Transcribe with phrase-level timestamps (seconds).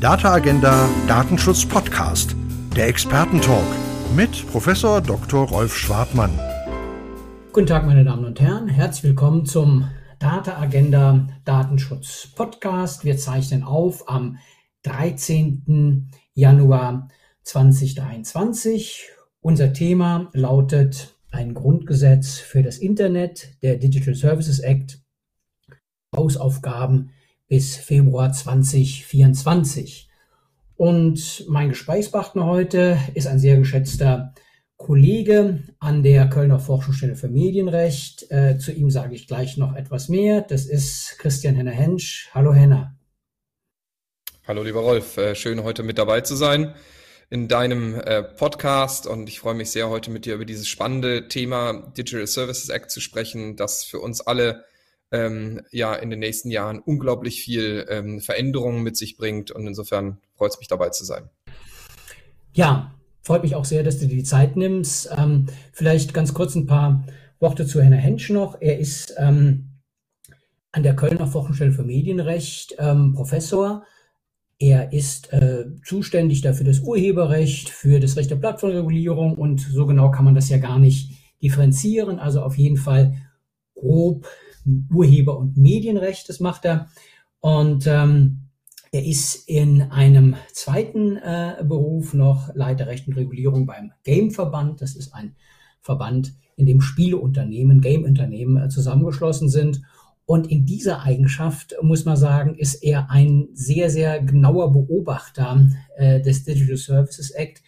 [0.00, 2.34] Data Agenda Datenschutz Podcast,
[2.74, 3.66] der Expertentalk
[4.16, 5.46] mit Professor Dr.
[5.46, 6.30] Rolf Schwartmann.
[7.52, 8.66] Guten Tag, meine Damen und Herren.
[8.66, 13.04] Herzlich willkommen zum Data Agenda Datenschutz Podcast.
[13.04, 14.38] Wir zeichnen auf am
[14.84, 16.10] 13.
[16.32, 17.08] Januar
[17.42, 19.10] 2023.
[19.42, 25.02] Unser Thema lautet ein Grundgesetz für das Internet, der Digital Services Act,
[26.16, 27.10] Hausaufgaben
[27.50, 30.08] bis Februar 2024.
[30.76, 34.32] Und mein Gesprächspartner heute ist ein sehr geschätzter
[34.76, 38.30] Kollege an der Kölner Forschungsstelle für Medienrecht.
[38.30, 40.42] Äh, zu ihm sage ich gleich noch etwas mehr.
[40.42, 42.30] Das ist Christian Henner-Hensch.
[42.32, 42.96] Hallo Henner.
[44.46, 46.74] Hallo lieber Rolf, äh, schön heute mit dabei zu sein
[47.30, 51.26] in deinem äh, Podcast und ich freue mich sehr, heute mit dir über dieses spannende
[51.26, 54.64] Thema Digital Services Act zu sprechen, das für uns alle
[55.12, 60.18] ähm, ja in den nächsten Jahren unglaublich viel ähm, Veränderungen mit sich bringt und insofern
[60.36, 61.28] freut es mich dabei zu sein.
[62.52, 65.10] Ja, freut mich auch sehr, dass du dir die Zeit nimmst.
[65.16, 67.04] Ähm, vielleicht ganz kurz ein paar
[67.38, 68.60] Worte zu Henner Hensch noch.
[68.60, 69.68] Er ist ähm,
[70.72, 73.84] an der Kölner Forschungsstelle für Medienrecht ähm, Professor
[74.62, 80.10] er ist äh, zuständig dafür das Urheberrecht, für das Recht der Plattformregulierung und so genau
[80.10, 82.18] kann man das ja gar nicht differenzieren.
[82.18, 83.16] Also auf jeden Fall
[83.74, 84.28] grob
[84.66, 86.88] Urheber- und Medienrecht, das macht er.
[87.40, 88.50] Und ähm,
[88.92, 94.82] er ist in einem zweiten äh, Beruf noch Leiter Recht und Regulierung beim Game-Verband.
[94.82, 95.36] Das ist ein
[95.80, 99.82] Verband, in dem Spieleunternehmen, Game-Unternehmen äh, zusammengeschlossen sind.
[100.26, 106.20] Und in dieser Eigenschaft, muss man sagen, ist er ein sehr, sehr genauer Beobachter äh,
[106.20, 107.62] des Digital Services Act,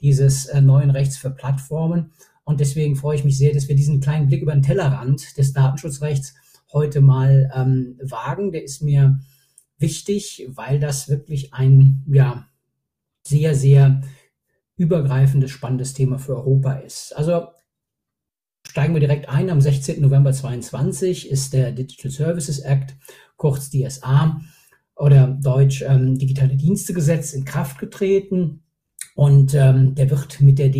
[0.00, 2.12] dieses äh, neuen Rechts für Plattformen.
[2.44, 5.52] Und deswegen freue ich mich sehr, dass wir diesen kleinen Blick über den Tellerrand des
[5.52, 6.34] Datenschutzrechts
[6.72, 8.52] heute mal ähm, wagen.
[8.52, 9.20] Der ist mir
[9.78, 12.48] wichtig, weil das wirklich ein ja,
[13.26, 14.02] sehr, sehr
[14.76, 17.16] übergreifendes, spannendes Thema für Europa ist.
[17.16, 17.48] Also
[18.66, 19.50] Steigen wir direkt ein.
[19.50, 20.00] Am 16.
[20.00, 22.96] November 2022 ist der Digital Services Act,
[23.36, 24.40] kurz DSA
[24.96, 28.64] oder Deutsch ähm, Digitale Dienstegesetz in Kraft getreten.
[29.14, 30.70] Und ähm, der wird mit der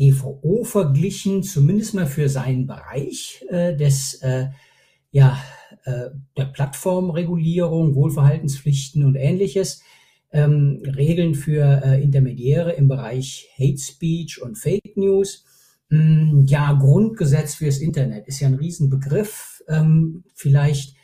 [0.00, 4.48] DSGVO verglichen, zumindest mal für seinen Bereich äh, des, äh,
[5.10, 5.38] ja,
[5.84, 9.82] äh, der Plattformregulierung, Wohlverhaltenspflichten und ähnliches.
[10.32, 15.44] Ähm, Regeln für äh, Intermediäre im Bereich Hate Speech und Fake News
[15.90, 19.62] hm, ja, Grundgesetz fürs Internet ist ja ein Riesenbegriff.
[19.68, 20.96] Ähm, vielleicht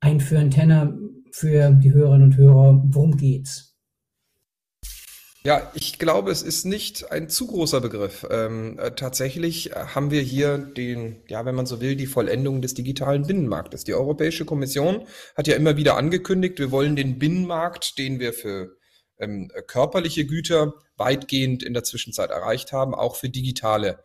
[0.00, 0.96] ein für Antenna
[1.32, 2.82] für die Hörerinnen und Hörer.
[2.88, 3.67] Worum geht's?
[5.44, 8.26] Ja, ich glaube, es ist nicht ein zu großer Begriff.
[8.28, 12.74] Ähm, äh, tatsächlich haben wir hier den, ja, wenn man so will, die Vollendung des
[12.74, 13.84] digitalen Binnenmarktes.
[13.84, 15.06] Die Europäische Kommission
[15.36, 18.76] hat ja immer wieder angekündigt, wir wollen den Binnenmarkt, den wir für
[19.18, 23.96] ähm, körperliche Güter weitgehend in der Zwischenzeit erreicht haben, auch für digitale äh,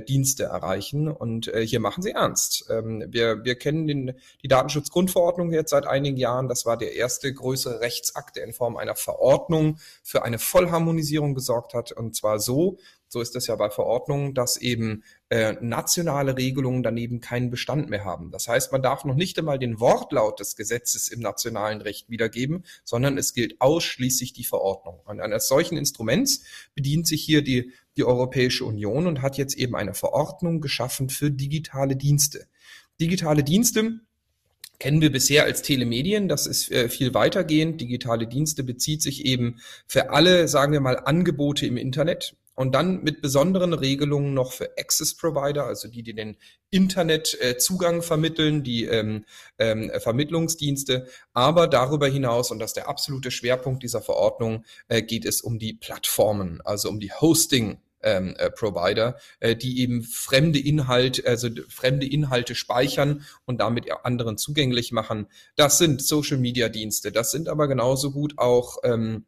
[0.00, 1.08] Dienste erreichen.
[1.08, 2.66] Und äh, hier machen sie ernst.
[2.70, 6.48] Ähm, wir, wir kennen den, die Datenschutzgrundverordnung jetzt seit einigen Jahren.
[6.48, 11.74] Das war der erste größere Rechtsakt, der in Form einer Verordnung für eine Vollharmonisierung gesorgt
[11.74, 11.92] hat.
[11.92, 12.78] Und zwar so,
[13.14, 18.04] so ist es ja bei Verordnungen, dass eben äh, nationale Regelungen daneben keinen Bestand mehr
[18.04, 18.32] haben.
[18.32, 22.64] Das heißt, man darf noch nicht einmal den Wortlaut des Gesetzes im nationalen Recht wiedergeben,
[22.82, 25.00] sondern es gilt ausschließlich die Verordnung.
[25.04, 26.42] Und eines solchen Instruments
[26.74, 31.30] bedient sich hier die, die Europäische Union und hat jetzt eben eine Verordnung geschaffen für
[31.30, 32.46] digitale Dienste.
[33.00, 34.00] Digitale Dienste
[34.78, 36.28] kennen wir bisher als Telemedien.
[36.28, 37.80] Das ist äh, viel weitergehend.
[37.80, 42.36] Digitale Dienste bezieht sich eben für alle, sagen wir mal, Angebote im Internet.
[42.54, 46.36] Und dann mit besonderen Regelungen noch für Access Provider, also die, die den
[46.70, 49.24] Internetzugang äh, vermitteln, die ähm,
[49.58, 51.06] ähm, Vermittlungsdienste.
[51.32, 55.58] Aber darüber hinaus, und das ist der absolute Schwerpunkt dieser Verordnung, äh, geht es um
[55.58, 61.48] die Plattformen, also um die Hosting ähm, äh, Provider, äh, die eben fremde Inhalte, also
[61.68, 65.26] fremde Inhalte speichern und damit anderen zugänglich machen.
[65.56, 67.10] Das sind Social Media Dienste.
[67.10, 69.24] Das sind aber genauso gut auch ähm,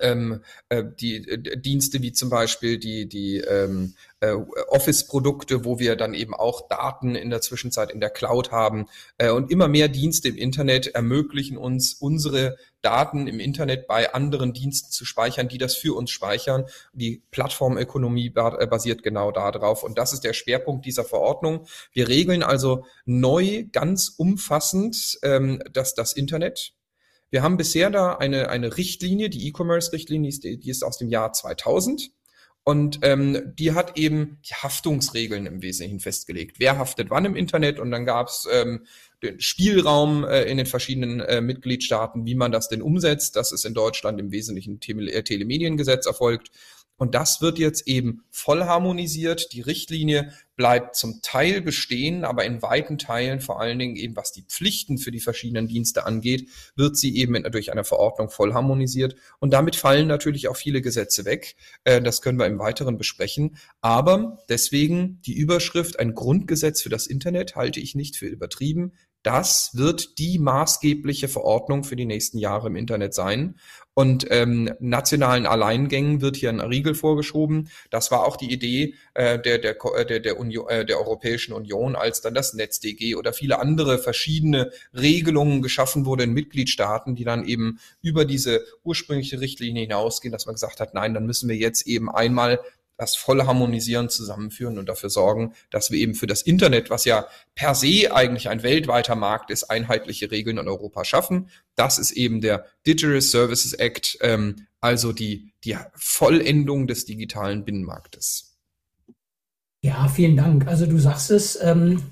[0.00, 4.32] ähm, äh, die äh, Dienste wie zum Beispiel die, die ähm, äh,
[4.68, 8.86] Office-Produkte, wo wir dann eben auch Daten in der Zwischenzeit in der Cloud haben.
[9.16, 14.52] Äh, und immer mehr Dienste im Internet ermöglichen uns, unsere Daten im Internet bei anderen
[14.52, 16.64] Diensten zu speichern, die das für uns speichern.
[16.92, 19.82] Die Plattformökonomie äh, basiert genau darauf.
[19.82, 21.66] Und das ist der Schwerpunkt dieser Verordnung.
[21.92, 26.72] Wir regeln also neu, ganz umfassend ähm, das, das Internet
[27.30, 32.10] wir haben bisher da eine, eine Richtlinie, die E-Commerce-Richtlinie, die ist aus dem Jahr 2000.
[32.64, 36.56] Und ähm, die hat eben die Haftungsregeln im Wesentlichen festgelegt.
[36.60, 37.80] Wer haftet wann im Internet?
[37.80, 38.84] Und dann gab es ähm,
[39.22, 43.36] den Spielraum äh, in den verschiedenen äh, Mitgliedstaaten, wie man das denn umsetzt.
[43.36, 46.50] Das ist in Deutschland im Wesentlichen Tele äh, Telemediengesetz erfolgt.
[46.98, 49.52] Und das wird jetzt eben voll harmonisiert.
[49.52, 54.32] Die Richtlinie bleibt zum Teil bestehen, aber in weiten Teilen, vor allen Dingen eben was
[54.32, 59.14] die Pflichten für die verschiedenen Dienste angeht, wird sie eben durch eine Verordnung voll harmonisiert.
[59.38, 61.54] Und damit fallen natürlich auch viele Gesetze weg.
[61.84, 63.56] Äh, das können wir im Weiteren besprechen.
[63.80, 68.92] Aber deswegen die Überschrift, ein Grundgesetz für das Internet, halte ich nicht für übertrieben.
[69.22, 73.56] Das wird die maßgebliche Verordnung für die nächsten Jahre im Internet sein.
[73.98, 77.68] Und ähm, nationalen Alleingängen wird hier ein Riegel vorgeschoben.
[77.90, 81.52] Das war auch die Idee äh, der, der, äh, der, der, Union, äh, der Europäischen
[81.52, 87.24] Union, als dann das NetzDG oder viele andere verschiedene Regelungen geschaffen wurde in Mitgliedstaaten, die
[87.24, 91.56] dann eben über diese ursprüngliche Richtlinie hinausgehen, dass man gesagt hat, nein, dann müssen wir
[91.56, 92.60] jetzt eben einmal
[92.98, 97.26] das voll harmonisieren, zusammenführen und dafür sorgen, dass wir eben für das Internet, was ja
[97.54, 101.48] per se eigentlich ein weltweiter Markt ist, einheitliche Regeln in Europa schaffen.
[101.76, 108.56] Das ist eben der Digital Services Act, ähm, also die, die Vollendung des digitalen Binnenmarktes.
[109.80, 110.66] Ja, vielen Dank.
[110.66, 112.02] Also du sagst es, ähm,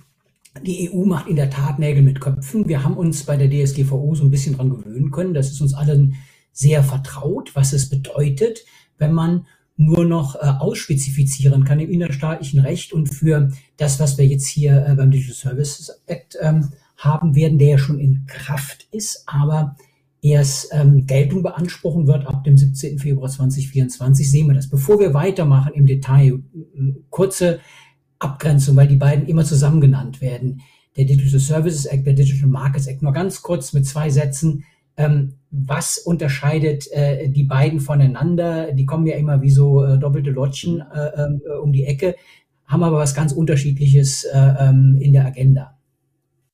[0.62, 2.68] die EU macht in der Tat Nägel mit Köpfen.
[2.68, 5.34] Wir haben uns bei der DSGVO so ein bisschen dran gewöhnen können.
[5.34, 6.14] Das ist uns allen
[6.52, 8.60] sehr vertraut, was es bedeutet,
[8.98, 14.26] wenn man nur noch äh, ausspezifizieren kann im innerstaatlichen Recht und für das, was wir
[14.26, 18.88] jetzt hier äh, beim Digital Services Act ähm, haben werden, der ja schon in Kraft
[18.90, 19.76] ist, aber
[20.22, 22.98] erst ähm, Geltung beanspruchen wird ab dem 17.
[22.98, 24.68] Februar 2024, sehen wir das.
[24.68, 26.40] Bevor wir weitermachen im Detail,
[27.10, 27.60] kurze
[28.18, 30.62] Abgrenzung, weil die beiden immer zusammen genannt werden.
[30.96, 34.64] Der Digital Services Act, der Digital Markets Act, nur ganz kurz mit zwei Sätzen.
[34.96, 38.72] Ähm, was unterscheidet äh, die beiden voneinander?
[38.72, 42.16] Die kommen ja immer wie so äh, doppelte Lotschen äh, ähm, äh, um die Ecke,
[42.66, 45.76] haben aber was ganz Unterschiedliches äh, ähm, in der Agenda.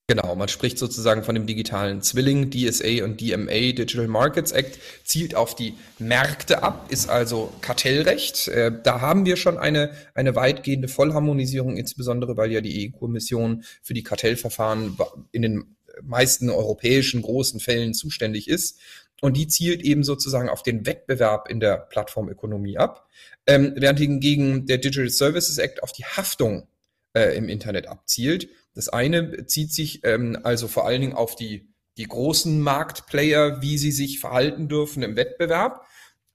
[0.09, 5.35] Genau, man spricht sozusagen von dem digitalen Zwilling, DSA und DMA, Digital Markets Act, zielt
[5.35, 8.49] auf die Märkte ab, ist also Kartellrecht.
[8.49, 13.95] Äh, da haben wir schon eine, eine weitgehende Vollharmonisierung, insbesondere weil ja die EU-Kommission für
[13.95, 14.99] die Kartellverfahren
[15.31, 18.79] in den meisten europäischen großen Fällen zuständig ist.
[19.21, 23.09] Und die zielt eben sozusagen auf den Wettbewerb in der Plattformökonomie ab,
[23.47, 26.67] ähm, während hingegen der Digital Services Act auf die Haftung
[27.15, 28.49] äh, im Internet abzielt.
[28.75, 33.79] Das eine bezieht sich ähm, also vor allen Dingen auf die, die großen Marktplayer, wie
[33.79, 35.87] sie sich verhalten dürfen im Wettbewerb.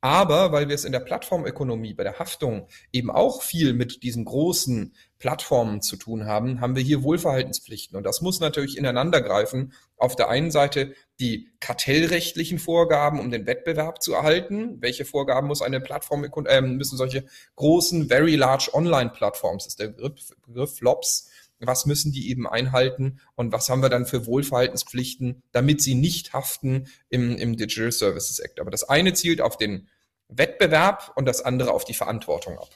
[0.01, 4.25] Aber weil wir es in der Plattformökonomie bei der Haftung eben auch viel mit diesen
[4.25, 7.97] großen Plattformen zu tun haben, haben wir hier Wohlverhaltenspflichten.
[7.97, 9.73] Und das muss natürlich ineinander greifen.
[9.97, 14.79] Auf der einen Seite die kartellrechtlichen Vorgaben, um den Wettbewerb zu erhalten.
[14.81, 20.35] Welche Vorgaben muss eine Plattform, äh, müssen solche großen, very large Online-Plattforms, ist der Begriff,
[20.45, 25.81] Begriff Flops, was müssen die eben einhalten und was haben wir dann für Wohlverhaltenspflichten, damit
[25.81, 28.59] sie nicht haften im, im Digital Services Act.
[28.59, 29.87] Aber das eine zielt auf den
[30.29, 32.69] Wettbewerb und das andere auf die Verantwortung ab.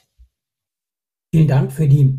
[1.32, 2.18] Vielen Dank für die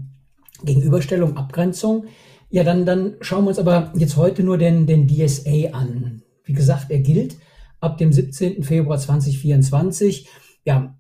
[0.63, 2.05] Gegenüberstellung, Abgrenzung.
[2.49, 6.21] Ja, dann, dann schauen wir uns aber jetzt heute nur den, den DSA an.
[6.43, 7.37] Wie gesagt, er gilt
[7.79, 8.63] ab dem 17.
[8.63, 10.29] Februar 2024.
[10.63, 10.97] Ja,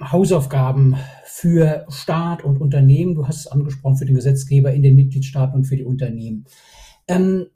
[0.00, 3.14] Hausaufgaben für Staat und Unternehmen.
[3.14, 6.46] Du hast es angesprochen, für den Gesetzgeber in den Mitgliedstaaten und für die Unternehmen.
[7.06, 7.46] Ähm,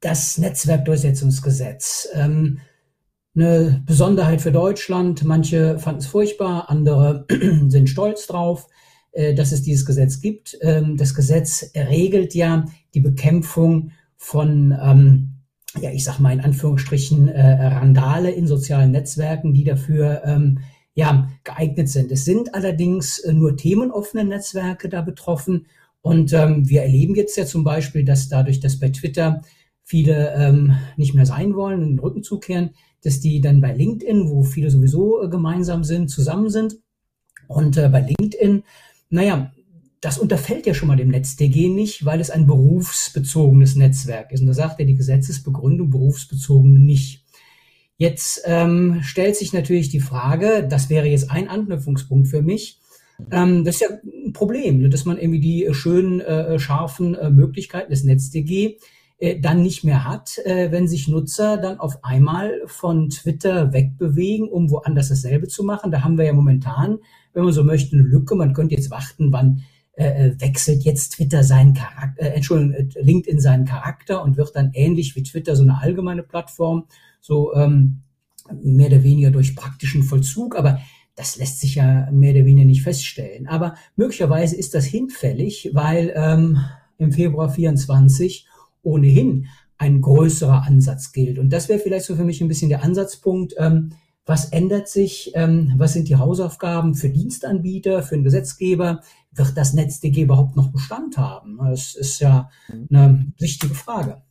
[0.00, 2.08] das Netzwerkdurchsetzungsgesetz.
[2.14, 2.58] Ähm,
[3.34, 5.24] eine Besonderheit für Deutschland.
[5.24, 7.26] Manche fanden es furchtbar, andere
[7.68, 8.68] sind stolz drauf.
[9.12, 10.56] Äh, dass es dieses Gesetz gibt.
[10.62, 12.64] Ähm, das Gesetz regelt ja
[12.94, 15.34] die Bekämpfung von, ähm,
[15.78, 20.60] ja, ich sag mal in Anführungsstrichen, äh, Randale in sozialen Netzwerken, die dafür ähm,
[20.94, 22.12] ja, geeignet sind.
[22.12, 25.66] Es sind allerdings äh, nur themenoffene Netzwerke da betroffen.
[26.00, 29.42] Und ähm, wir erleben jetzt ja zum Beispiel, dass dadurch, dass bei Twitter
[29.84, 32.70] viele ähm, nicht mehr sein wollen und den Rücken zukehren,
[33.02, 36.78] dass die dann bei LinkedIn, wo viele sowieso äh, gemeinsam sind, zusammen sind.
[37.48, 38.62] Und äh, bei LinkedIn
[39.12, 39.52] naja,
[40.00, 44.40] das unterfällt ja schon mal dem NetzDG nicht, weil es ein berufsbezogenes Netzwerk ist.
[44.40, 47.21] Und da sagt ja die Gesetzesbegründung berufsbezogene nicht.
[47.96, 52.80] Jetzt ähm, stellt sich natürlich die Frage, das wäre jetzt ein Anknüpfungspunkt für mich.
[53.30, 57.30] Ähm, das ist ja ein Problem, ne, dass man irgendwie die schönen, äh, scharfen äh,
[57.30, 58.78] Möglichkeiten des NetzDG
[59.18, 64.48] äh, dann nicht mehr hat, äh, wenn sich Nutzer dann auf einmal von Twitter wegbewegen,
[64.48, 65.92] um woanders dasselbe zu machen.
[65.92, 66.98] Da haben wir ja momentan
[67.32, 68.34] wenn man so möchte, eine Lücke.
[68.34, 73.40] Man könnte jetzt warten, wann äh, äh wechselt jetzt Twitter seinen Charakter, äh, Entschuldigung, LinkedIn
[73.40, 76.86] seinen Charakter und wird dann ähnlich wie Twitter so eine allgemeine Plattform,
[77.22, 78.02] so ähm,
[78.62, 80.56] mehr oder weniger durch praktischen Vollzug.
[80.56, 80.80] Aber
[81.14, 83.46] das lässt sich ja mehr oder weniger nicht feststellen.
[83.46, 86.58] Aber möglicherweise ist das hinfällig, weil ähm,
[86.98, 88.46] im Februar 24
[88.82, 89.46] ohnehin
[89.78, 91.38] ein größerer Ansatz gilt.
[91.38, 93.54] Und das wäre vielleicht so für mich ein bisschen der Ansatzpunkt.
[93.58, 93.90] Ähm,
[94.24, 95.32] was ändert sich?
[95.34, 99.00] Ähm, was sind die Hausaufgaben für Dienstanbieter, für den Gesetzgeber?
[99.32, 101.58] Wird das NetzDG überhaupt noch Bestand haben?
[101.58, 102.86] Das ist ja mhm.
[102.90, 104.22] eine wichtige Frage.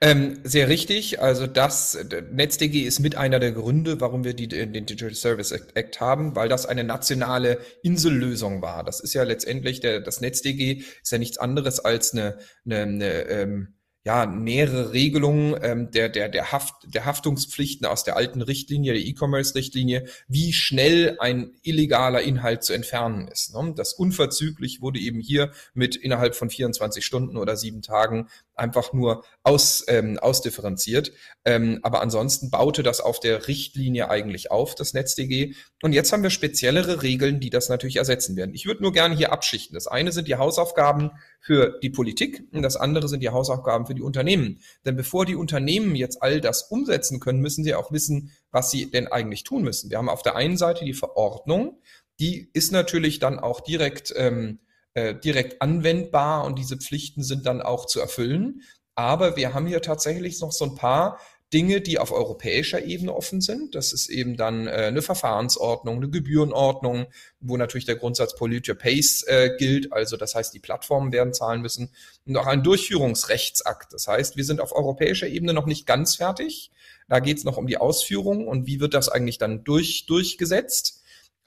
[0.00, 1.20] Ähm, sehr richtig.
[1.20, 1.98] Also das
[2.30, 6.48] NetzDG ist mit einer der Gründe, warum wir die, den Digital Service Act haben, weil
[6.48, 8.84] das eine nationale Insellösung war.
[8.84, 13.22] Das ist ja letztendlich der, das NetzDG ist ja nichts anderes als eine, eine, eine
[13.28, 18.94] ähm, ja, nähere Regelungen ähm, der, der, der, Haft, der Haftungspflichten aus der alten Richtlinie,
[18.94, 23.54] der E-Commerce-Richtlinie, wie schnell ein illegaler Inhalt zu entfernen ist.
[23.54, 23.74] Ne?
[23.76, 28.28] Das unverzüglich wurde eben hier mit innerhalb von 24 Stunden oder sieben Tagen
[28.60, 31.12] einfach nur aus, ähm, ausdifferenziert.
[31.44, 35.54] Ähm, aber ansonsten baute das auf der Richtlinie eigentlich auf, das NetzDG.
[35.82, 38.54] Und jetzt haben wir speziellere Regeln, die das natürlich ersetzen werden.
[38.54, 39.74] Ich würde nur gerne hier abschichten.
[39.74, 43.94] Das eine sind die Hausaufgaben für die Politik und das andere sind die Hausaufgaben für
[43.94, 44.60] die Unternehmen.
[44.84, 48.90] Denn bevor die Unternehmen jetzt all das umsetzen können, müssen sie auch wissen, was sie
[48.90, 49.90] denn eigentlich tun müssen.
[49.90, 51.80] Wir haben auf der einen Seite die Verordnung,
[52.20, 54.60] die ist natürlich dann auch direkt ähm,
[54.94, 58.62] äh, direkt anwendbar und diese Pflichten sind dann auch zu erfüllen.
[58.94, 61.18] Aber wir haben hier tatsächlich noch so ein paar
[61.52, 63.74] Dinge, die auf europäischer Ebene offen sind.
[63.74, 67.06] Das ist eben dann äh, eine Verfahrensordnung, eine Gebührenordnung,
[67.40, 69.92] wo natürlich der Grundsatz Polluter Pays äh, gilt.
[69.92, 71.90] Also das heißt, die Plattformen werden zahlen müssen.
[72.24, 73.92] Und auch ein Durchführungsrechtsakt.
[73.92, 76.70] Das heißt, wir sind auf europäischer Ebene noch nicht ganz fertig.
[77.08, 80.99] Da geht es noch um die Ausführung und wie wird das eigentlich dann durch, durchgesetzt.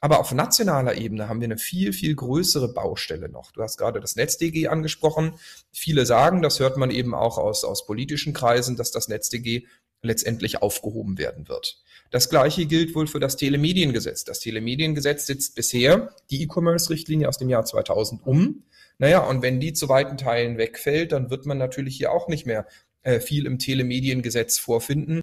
[0.04, 3.52] Aber auf nationaler Ebene haben wir eine viel, viel größere Baustelle noch.
[3.52, 5.32] Du hast gerade das NetzDG angesprochen.
[5.72, 9.64] Viele sagen, das hört man eben auch aus, aus politischen Kreisen, dass das NetzDG
[10.02, 11.78] letztendlich aufgehoben werden wird.
[12.10, 14.24] Das gleiche gilt wohl für das Telemediengesetz.
[14.24, 18.64] Das Telemediengesetz setzt bisher die E-Commerce-Richtlinie aus dem Jahr 2000 um.
[18.98, 22.44] Naja, und wenn die zu weiten Teilen wegfällt, dann wird man natürlich hier auch nicht
[22.44, 22.66] mehr
[23.04, 25.22] äh, viel im Telemediengesetz vorfinden.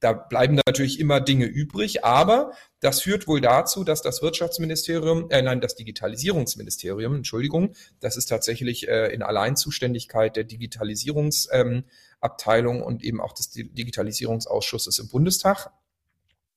[0.00, 5.42] Da bleiben natürlich immer Dinge übrig, aber das führt wohl dazu, dass das Wirtschaftsministerium, äh,
[5.42, 13.20] nein, das Digitalisierungsministerium, Entschuldigung, das ist tatsächlich äh, in Alleinzuständigkeit der Digitalisierungsabteilung ähm, und eben
[13.20, 15.72] auch des Digitalisierungsausschusses im Bundestag.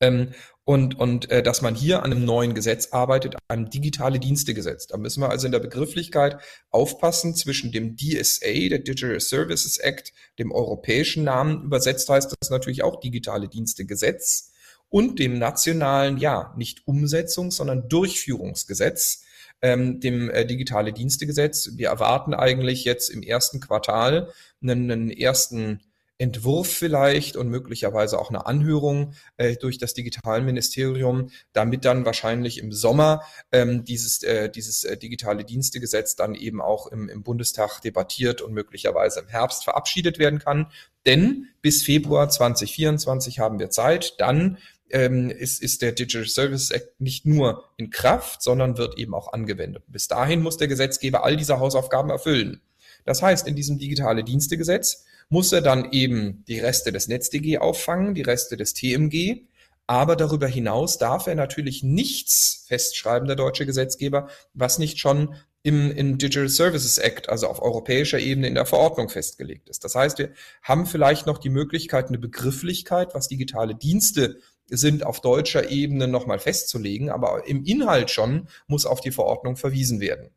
[0.01, 4.88] Ähm, und, und äh, dass man hier an einem neuen Gesetz arbeitet, einem digitale Dienstegesetz.
[4.88, 6.38] Da müssen wir also in der Begrifflichkeit
[6.70, 12.84] aufpassen zwischen dem DSA, der Digital Services Act, dem europäischen Namen übersetzt heißt das natürlich
[12.84, 14.51] auch digitale Dienstegesetz
[14.89, 19.24] und dem nationalen, ja, nicht Umsetzungs, sondern Durchführungsgesetz,
[19.62, 21.72] ähm, dem äh, digitale Dienstegesetz.
[21.75, 24.31] Wir erwarten eigentlich jetzt im ersten Quartal
[24.62, 25.81] einen, einen ersten
[26.21, 32.71] Entwurf vielleicht und möglicherweise auch eine Anhörung äh, durch das Digitalministerium, damit dann wahrscheinlich im
[32.71, 38.43] Sommer ähm, dieses, äh, dieses äh, digitale Dienstegesetz dann eben auch im, im Bundestag debattiert
[38.43, 40.67] und möglicherweise im Herbst verabschiedet werden kann.
[41.07, 44.13] Denn bis Februar 2024 haben wir Zeit.
[44.19, 44.59] Dann
[44.91, 49.33] ähm, ist, ist der Digital Services Act nicht nur in Kraft, sondern wird eben auch
[49.33, 49.83] angewendet.
[49.87, 52.61] Bis dahin muss der Gesetzgeber all diese Hausaufgaben erfüllen.
[53.05, 58.13] Das heißt, in diesem digitale Dienstegesetz muss er dann eben die Reste des NetzDG auffangen,
[58.13, 59.47] die Reste des TMG.
[59.88, 65.89] Aber darüber hinaus darf er natürlich nichts festschreiben, der deutsche Gesetzgeber, was nicht schon im,
[65.91, 69.85] im Digital Services Act, also auf europäischer Ebene in der Verordnung festgelegt ist.
[69.85, 70.31] Das heißt, wir
[70.63, 76.39] haben vielleicht noch die Möglichkeit, eine Begrifflichkeit, was digitale Dienste sind, auf deutscher Ebene nochmal
[76.39, 80.29] festzulegen, aber im Inhalt schon muss auf die Verordnung verwiesen werden.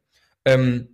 [0.44, 0.93] Ähm,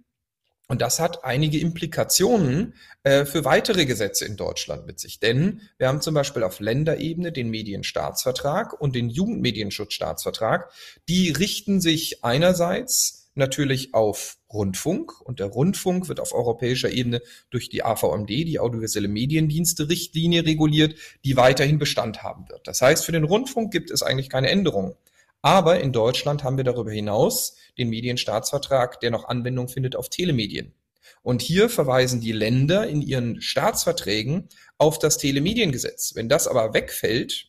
[0.71, 5.19] und das hat einige Implikationen äh, für weitere Gesetze in Deutschland mit sich.
[5.19, 10.71] Denn wir haben zum Beispiel auf Länderebene den Medienstaatsvertrag und den Jugendmedienschutzstaatsvertrag.
[11.09, 17.69] Die richten sich einerseits natürlich auf Rundfunk und der Rundfunk wird auf europäischer Ebene durch
[17.69, 22.69] die AVMD, die Audiovisuelle Mediendienste Richtlinie reguliert, die weiterhin Bestand haben wird.
[22.69, 24.95] Das heißt, für den Rundfunk gibt es eigentlich keine Änderungen.
[25.42, 30.75] Aber in Deutschland haben wir darüber hinaus den Medienstaatsvertrag, der noch Anwendung findet auf Telemedien.
[31.23, 36.14] Und hier verweisen die Länder in ihren Staatsverträgen auf das Telemediengesetz.
[36.14, 37.49] Wenn das aber wegfällt,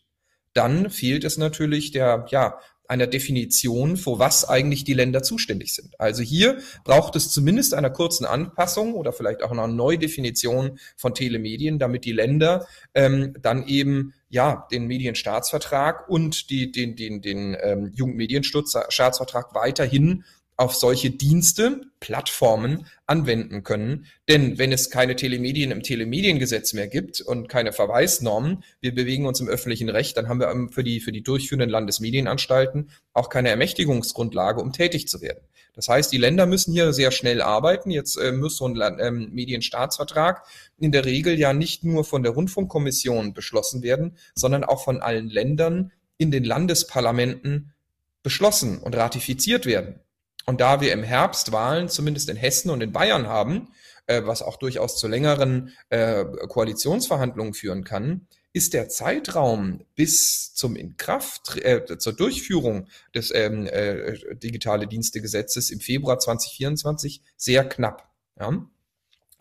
[0.53, 2.59] dann fehlt es natürlich der, ja,
[2.91, 5.97] einer Definition, vor was eigentlich die Länder zuständig sind.
[5.97, 11.79] Also hier braucht es zumindest einer kurzen Anpassung oder vielleicht auch einer Neudefinition von Telemedien,
[11.79, 17.91] damit die Länder ähm, dann eben ja den Medienstaatsvertrag und die, den, den, den ähm,
[17.93, 20.23] Jugendmedienstaatsvertrag weiterhin
[20.61, 24.05] auf solche Dienste, Plattformen anwenden können.
[24.29, 29.39] Denn wenn es keine Telemedien im Telemediengesetz mehr gibt und keine Verweisnormen, wir bewegen uns
[29.39, 34.61] im öffentlichen Recht, dann haben wir für die, für die durchführenden Landesmedienanstalten auch keine Ermächtigungsgrundlage,
[34.61, 35.39] um tätig zu werden.
[35.73, 37.89] Das heißt, die Länder müssen hier sehr schnell arbeiten.
[37.89, 40.43] Jetzt äh, muss so ein ähm, Medienstaatsvertrag
[40.77, 45.27] in der Regel ja nicht nur von der Rundfunkkommission beschlossen werden, sondern auch von allen
[45.27, 47.73] Ländern in den Landesparlamenten
[48.21, 50.01] beschlossen und ratifiziert werden.
[50.45, 53.69] Und da wir im Herbst Wahlen zumindest in Hessen und in Bayern haben,
[54.07, 60.75] äh, was auch durchaus zu längeren äh, Koalitionsverhandlungen führen kann, ist der Zeitraum bis zum
[60.75, 68.09] Inkraft, äh, zur Durchführung des ähm, äh, digitale Dienstegesetzes im Februar 2024 sehr knapp.
[68.39, 68.65] Ja?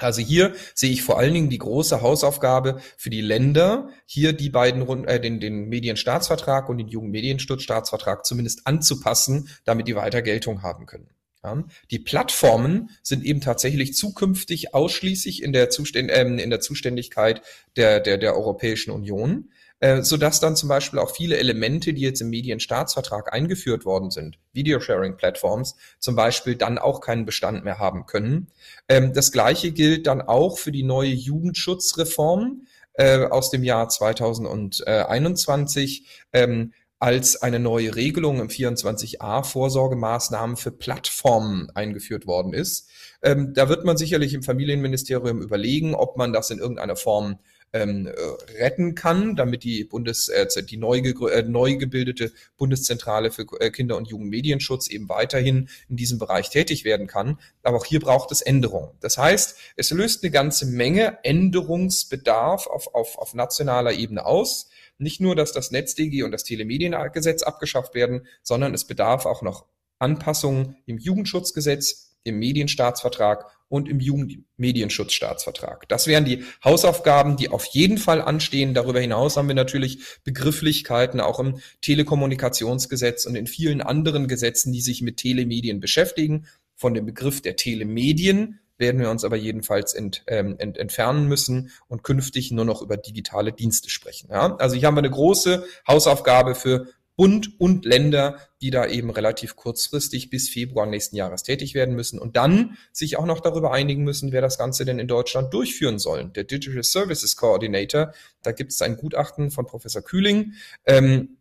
[0.02, 4.50] Also hier sehe ich vor allen Dingen die große Hausaufgabe für die Länder, hier die
[4.50, 10.86] beiden, äh, den, den Medienstaatsvertrag und den Jugendmedienstaatsvertrag zumindest anzupassen, damit die weiter Geltung haben
[10.86, 11.10] können.
[11.42, 17.40] Ja, die Plattformen sind eben tatsächlich zukünftig ausschließlich in der, Zuständ, äh, in der Zuständigkeit
[17.76, 19.50] der, der, der Europäischen Union
[19.80, 24.38] äh, sodass dann zum Beispiel auch viele Elemente, die jetzt im Medienstaatsvertrag eingeführt worden sind,
[24.52, 28.48] Videosharing-Plattforms zum Beispiel, dann auch keinen Bestand mehr haben können.
[28.88, 36.06] Ähm, das Gleiche gilt dann auch für die neue Jugendschutzreform äh, aus dem Jahr 2021.
[36.32, 42.90] Ähm, als eine neue Regelung im 24a Vorsorgemaßnahmen für Plattformen eingeführt worden ist.
[43.22, 47.38] Ähm, da wird man sicherlich im Familienministerium überlegen, ob man das in irgendeiner Form
[47.72, 48.12] ähm, äh,
[48.58, 53.96] retten kann, damit die Bundes, äh, die neu, äh, neu gebildete Bundeszentrale für äh, Kinder-
[53.96, 57.38] und Jugendmedienschutz eben weiterhin in diesem Bereich tätig werden kann.
[57.62, 58.90] Aber auch hier braucht es Änderungen.
[59.00, 64.68] Das heißt, es löst eine ganze Menge Änderungsbedarf auf, auf, auf nationaler Ebene aus.
[64.98, 69.64] Nicht nur, dass das NetzDG und das Telemediengesetz abgeschafft werden, sondern es bedarf auch noch
[69.98, 75.88] Anpassungen im Jugendschutzgesetz, im Medienstaatsvertrag und im Jugendmedienschutzstaatsvertrag.
[75.88, 78.74] Das wären die Hausaufgaben, die auf jeden Fall anstehen.
[78.74, 84.80] Darüber hinaus haben wir natürlich Begrifflichkeiten auch im Telekommunikationsgesetz und in vielen anderen Gesetzen, die
[84.80, 86.46] sich mit Telemedien beschäftigen.
[86.74, 91.70] Von dem Begriff der Telemedien werden wir uns aber jedenfalls ent, ähm, ent, entfernen müssen
[91.86, 94.30] und künftig nur noch über digitale Dienste sprechen.
[94.32, 94.56] Ja?
[94.56, 99.56] Also hier haben wir eine große Hausaufgabe für Bund und Länder, die da eben relativ
[99.56, 104.04] kurzfristig bis Februar nächsten Jahres tätig werden müssen und dann sich auch noch darüber einigen
[104.04, 106.30] müssen, wer das Ganze denn in Deutschland durchführen soll.
[106.30, 110.54] Der Digital Services Coordinator, da gibt es ein Gutachten von Professor Kühling.
[110.86, 111.39] Ähm,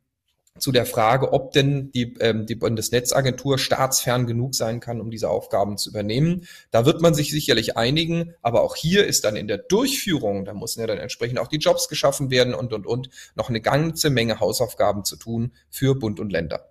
[0.59, 5.29] zu der Frage, ob denn die, ähm, die Bundesnetzagentur staatsfern genug sein kann, um diese
[5.29, 6.45] Aufgaben zu übernehmen.
[6.71, 10.53] Da wird man sich sicherlich einigen, aber auch hier ist dann in der Durchführung, da
[10.53, 14.09] müssen ja dann entsprechend auch die Jobs geschaffen werden und, und, und, noch eine ganze
[14.09, 16.69] Menge Hausaufgaben zu tun für Bund und Länder.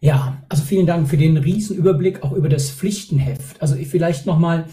[0.00, 3.60] Ja, also vielen Dank für den Riesenüberblick auch über das Pflichtenheft.
[3.60, 4.66] Also vielleicht nochmal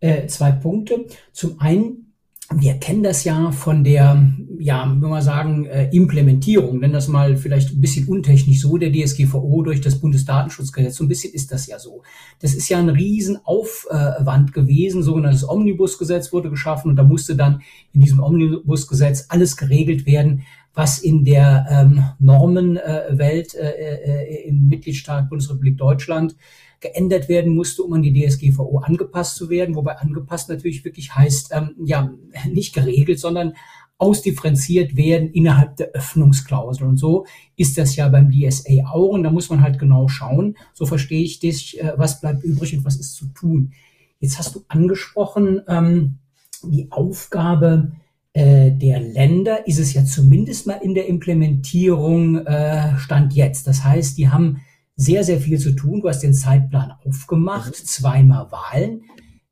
[0.00, 1.06] äh, zwei Punkte.
[1.32, 2.11] Zum einen
[2.56, 7.36] wir kennen das ja von der, ja, wenn wir sagen, äh, Implementierung, nennen das mal
[7.36, 10.96] vielleicht ein bisschen untechnisch so, der DSGVO durch das Bundesdatenschutzgesetz.
[10.96, 12.02] So ein bisschen ist das ja so.
[12.40, 15.02] Das ist ja ein Riesenaufwand gewesen.
[15.02, 17.62] Sogenanntes Omnibusgesetz wurde geschaffen und da musste dann
[17.92, 20.42] in diesem Omnibusgesetz alles geregelt werden,
[20.74, 26.34] was in der ähm, Normenwelt äh, äh, im Mitgliedstaat Bundesrepublik Deutschland
[26.82, 31.50] geändert werden musste, um an die DSGVO angepasst zu werden, wobei angepasst natürlich wirklich heißt,
[31.52, 32.12] ähm, ja,
[32.50, 33.54] nicht geregelt, sondern
[34.02, 36.88] ausdifferenziert werden innerhalb der Öffnungsklausel.
[36.88, 37.24] Und so
[37.56, 39.10] ist das ja beim DSA auch.
[39.10, 42.76] Und da muss man halt genau schauen, so verstehe ich dich, äh, was bleibt übrig
[42.76, 43.72] und was ist zu tun.
[44.18, 46.18] Jetzt hast du angesprochen, ähm,
[46.64, 47.92] die Aufgabe
[48.32, 53.66] äh, der Länder ist es ja zumindest mal in der Implementierung äh, Stand jetzt.
[53.66, 54.62] Das heißt, die haben
[54.96, 56.00] sehr, sehr viel zu tun.
[56.00, 57.86] Du hast den Zeitplan aufgemacht, mhm.
[57.86, 59.02] zweimal Wahlen.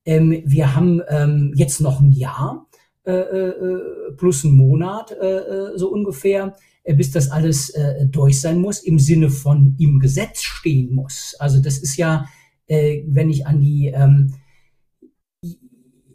[0.04, 2.66] Ähm, wir haben ähm, jetzt noch ein Jahr
[3.04, 8.40] äh, äh, plus einen Monat äh, äh so ungefähr, äh, bis das alles äh, durch
[8.40, 11.34] sein muss, im Sinne von im Gesetz stehen muss.
[11.38, 12.26] Also das ist ja,
[12.68, 14.34] wenn ich an die, ähm,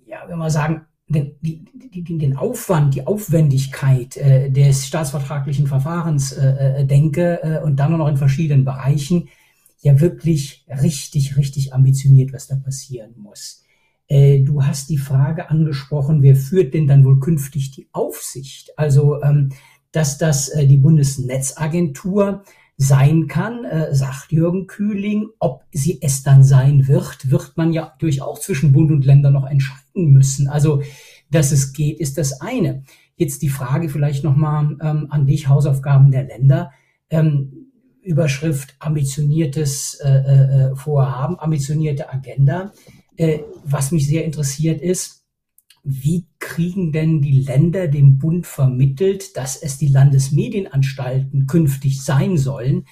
[0.05, 1.63] ja, wenn wir sagen, den, die,
[2.03, 8.07] den Aufwand, die Aufwendigkeit äh, des staatsvertraglichen Verfahrens äh, äh, denke äh, und dann noch
[8.07, 9.29] in verschiedenen Bereichen,
[9.81, 13.63] ja wirklich richtig, richtig ambitioniert, was da passieren muss.
[14.07, 18.77] Äh, du hast die Frage angesprochen, wer führt denn dann wohl künftig die Aufsicht?
[18.77, 19.49] Also, ähm,
[19.95, 22.43] dass das äh, die Bundesnetzagentur
[22.77, 25.29] sein kann, äh, sagt Jürgen Kühling.
[25.39, 29.47] Ob sie es dann sein wird, wird man ja durchaus zwischen Bund und Ländern noch
[29.47, 30.49] entscheiden müssen.
[30.49, 30.81] Also,
[31.31, 32.83] dass es geht, ist das eine.
[33.15, 36.71] Jetzt die Frage vielleicht nochmal ähm, an dich, Hausaufgaben der Länder.
[37.09, 42.73] Ähm, Überschrift ambitioniertes äh, äh, Vorhaben, ambitionierte Agenda.
[43.15, 45.23] Äh, was mich sehr interessiert ist,
[45.83, 52.85] wie kriegen denn die Länder dem Bund vermittelt, dass es die Landesmedienanstalten künftig sein sollen,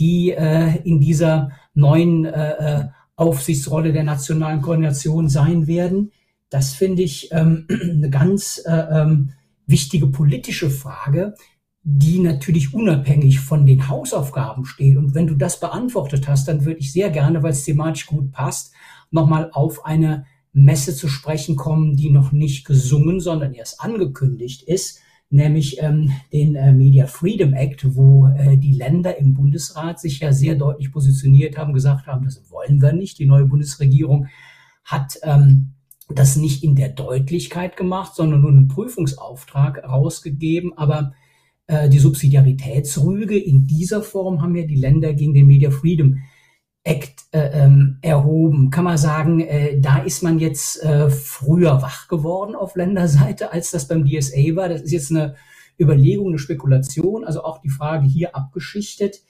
[0.00, 6.12] die äh, in dieser neuen äh, äh Aufsichtsrolle der nationalen Koordination sein werden?
[6.50, 9.30] Das finde ich ähm, eine ganz äh, ähm,
[9.66, 11.34] wichtige politische Frage,
[11.82, 14.96] die natürlich unabhängig von den Hausaufgaben steht.
[14.96, 18.32] Und wenn du das beantwortet hast, dann würde ich sehr gerne, weil es thematisch gut
[18.32, 18.72] passt,
[19.10, 20.26] nochmal auf eine
[20.58, 26.56] Messe zu sprechen kommen, die noch nicht gesungen, sondern erst angekündigt ist, nämlich ähm, den
[26.56, 31.56] äh, Media Freedom Act, wo äh, die Länder im Bundesrat sich ja sehr deutlich positioniert
[31.58, 33.18] haben, gesagt haben, das wollen wir nicht.
[33.18, 34.28] Die neue Bundesregierung
[34.84, 35.74] hat ähm,
[36.08, 40.76] das nicht in der Deutlichkeit gemacht, sondern nur einen Prüfungsauftrag rausgegeben.
[40.76, 41.12] Aber
[41.66, 46.18] äh, die Subsidiaritätsrüge in dieser Form haben ja die Länder gegen den Media Freedom
[46.88, 48.70] Act äh, ähm, erhoben.
[48.70, 53.70] Kann man sagen, äh, da ist man jetzt äh, früher wach geworden auf Länderseite, als
[53.70, 54.70] das beim DSA war.
[54.70, 55.34] Das ist jetzt eine
[55.78, 59.20] Überlegung, eine Spekulation, also auch die Frage hier abgeschichtet.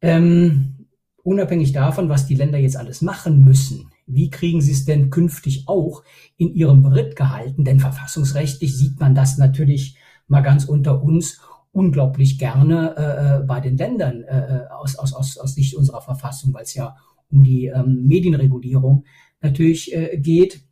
[0.00, 0.86] Ähm,
[1.24, 5.64] unabhängig davon, was die Länder jetzt alles machen müssen, wie kriegen sie es denn künftig
[5.66, 6.04] auch
[6.36, 7.64] in ihrem Beritt gehalten?
[7.64, 9.96] Denn verfassungsrechtlich sieht man das natürlich
[10.28, 11.40] mal ganz unter uns
[11.72, 16.00] unglaublich gerne äh, äh bei den Ländern äh, äh, aus, aus, aus, aus Sicht unserer
[16.00, 16.96] Verfassung, weil es ja
[17.30, 19.04] um die ähm, Medienregulierung
[19.40, 20.62] natürlich äh, geht.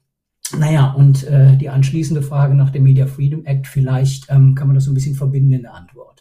[0.57, 4.75] Naja, und äh, die anschließende Frage nach dem Media Freedom Act, vielleicht ähm, kann man
[4.75, 6.17] das so ein bisschen verbinden in der Antwort.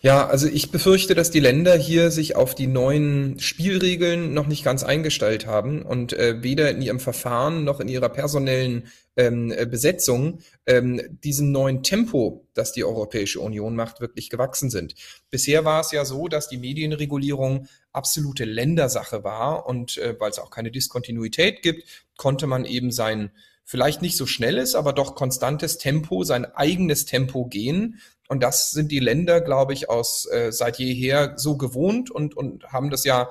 [0.00, 4.64] Ja, also ich befürchte, dass die Länder hier sich auf die neuen Spielregeln noch nicht
[4.64, 8.84] ganz eingestellt haben und äh, weder in ihrem Verfahren noch in ihrer personellen
[9.18, 14.94] ähm, äh, Besetzung ähm, diesem neuen Tempo, das die Europäische Union macht, wirklich gewachsen sind.
[15.28, 20.38] Bisher war es ja so, dass die Medienregulierung absolute Ländersache war und äh, weil es
[20.38, 23.32] auch keine Diskontinuität gibt, konnte man eben sein
[23.64, 28.00] vielleicht nicht so schnelles, aber doch konstantes Tempo, sein eigenes Tempo gehen.
[28.28, 32.72] Und das sind die Länder, glaube ich, aus äh, seit jeher so gewohnt und, und
[32.72, 33.30] haben das ja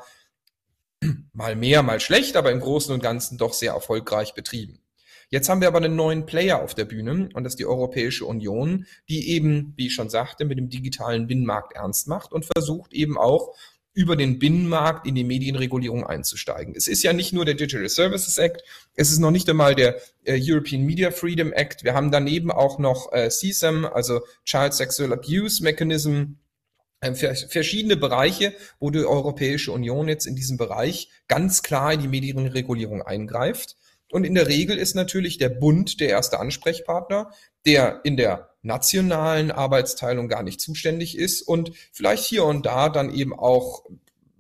[1.33, 4.79] mal mehr, mal schlecht, aber im Großen und Ganzen doch sehr erfolgreich betrieben.
[5.29, 8.25] Jetzt haben wir aber einen neuen Player auf der Bühne und das ist die Europäische
[8.25, 12.93] Union, die eben, wie ich schon sagte, mit dem digitalen Binnenmarkt ernst macht und versucht
[12.93, 13.53] eben auch
[13.93, 16.75] über den Binnenmarkt in die Medienregulierung einzusteigen.
[16.77, 18.63] Es ist ja nicht nur der Digital Services Act,
[18.93, 21.83] es ist noch nicht einmal der äh, European Media Freedom Act.
[21.83, 26.35] Wir haben daneben auch noch äh, CSAM, also Child Sexual Abuse Mechanism,
[27.01, 32.07] äh, verschiedene Bereiche, wo die Europäische Union jetzt in diesem Bereich ganz klar in die
[32.07, 33.77] Medienregulierung eingreift.
[34.11, 37.31] Und in der Regel ist natürlich der Bund der erste Ansprechpartner,
[37.65, 43.13] der in der nationalen Arbeitsteilung gar nicht zuständig ist und vielleicht hier und da dann
[43.13, 43.83] eben auch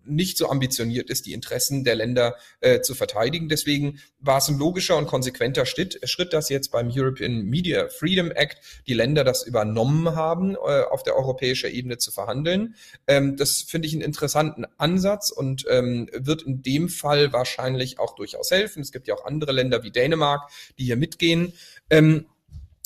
[0.07, 3.49] nicht so ambitioniert ist, die Interessen der Länder äh, zu verteidigen.
[3.49, 8.31] Deswegen war es ein logischer und konsequenter Schritt, Schritt, dass jetzt beim European Media Freedom
[8.31, 12.75] Act die Länder das übernommen haben, äh, auf der europäischen Ebene zu verhandeln.
[13.07, 18.15] Ähm, das finde ich einen interessanten Ansatz und ähm, wird in dem Fall wahrscheinlich auch
[18.15, 18.81] durchaus helfen.
[18.81, 21.53] Es gibt ja auch andere Länder wie Dänemark, die hier mitgehen.
[21.89, 22.25] Ähm,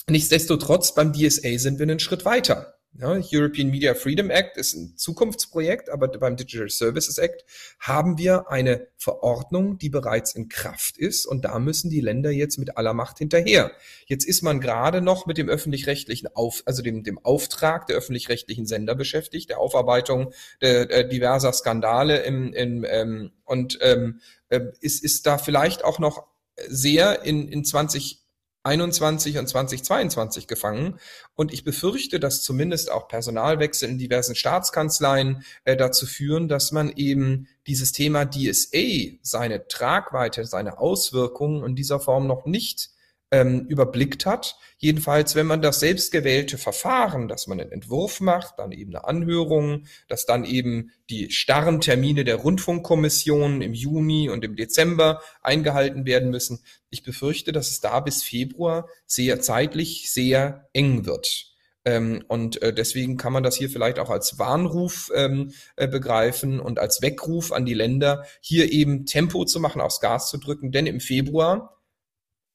[0.10, 2.81] nichtsdestotrotz beim DSA sind wir einen Schritt weiter.
[2.94, 7.46] Ja, European Media Freedom Act ist ein Zukunftsprojekt, aber beim Digital Services Act
[7.80, 12.58] haben wir eine Verordnung, die bereits in Kraft ist und da müssen die Länder jetzt
[12.58, 13.72] mit aller Macht hinterher.
[14.08, 18.66] Jetzt ist man gerade noch mit dem öffentlich-rechtlichen Auf, also dem, dem Auftrag der öffentlich-rechtlichen
[18.66, 25.02] Sender beschäftigt, der Aufarbeitung der, der diverser Skandale im, im, ähm, und ähm, äh, ist,
[25.02, 26.28] ist da vielleicht auch noch
[26.68, 28.21] sehr in, in 20
[28.64, 31.00] 21 und 2022 gefangen.
[31.36, 36.92] Und ich befürchte, dass zumindest auch Personalwechsel in diversen Staatskanzleien äh, dazu führen, dass man
[36.96, 42.91] eben dieses Thema DSA, seine Tragweite, seine Auswirkungen in dieser Form noch nicht
[43.32, 44.58] ähm, überblickt hat.
[44.78, 49.86] Jedenfalls, wenn man das selbstgewählte Verfahren, dass man einen Entwurf macht, dann eben eine Anhörung,
[50.08, 56.30] dass dann eben die starren Termine der Rundfunkkommission im Juni und im Dezember eingehalten werden
[56.30, 56.64] müssen.
[56.90, 61.48] Ich befürchte, dass es da bis Februar sehr zeitlich sehr eng wird.
[61.84, 66.60] Ähm, und äh, deswegen kann man das hier vielleicht auch als Warnruf ähm, äh, begreifen
[66.60, 70.72] und als Weckruf an die Länder, hier eben Tempo zu machen, aufs Gas zu drücken.
[70.72, 71.81] Denn im Februar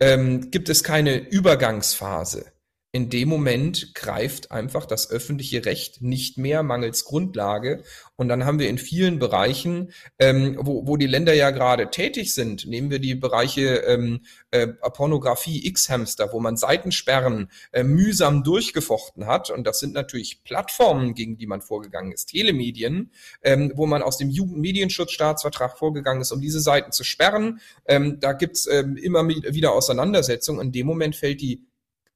[0.01, 2.53] ähm, gibt es keine Übergangsphase,
[2.97, 7.85] in dem Moment greift einfach das öffentliche Recht nicht mehr mangels Grundlage.
[8.17, 12.33] Und dann haben wir in vielen Bereichen, ähm, wo, wo die Länder ja gerade tätig
[12.33, 19.27] sind, nehmen wir die Bereiche ähm, äh, Pornografie, X-Hamster, wo man Seitensperren äh, mühsam durchgefochten
[19.27, 19.51] hat.
[19.51, 23.11] Und das sind natürlich Plattformen, gegen die man vorgegangen ist, Telemedien,
[23.43, 27.61] ähm, wo man aus dem Jugendmedienschutzstaatsvertrag vorgegangen ist, um diese Seiten zu sperren.
[27.85, 30.69] Ähm, da gibt's ähm, immer wieder Auseinandersetzungen.
[30.69, 31.67] In dem Moment fällt die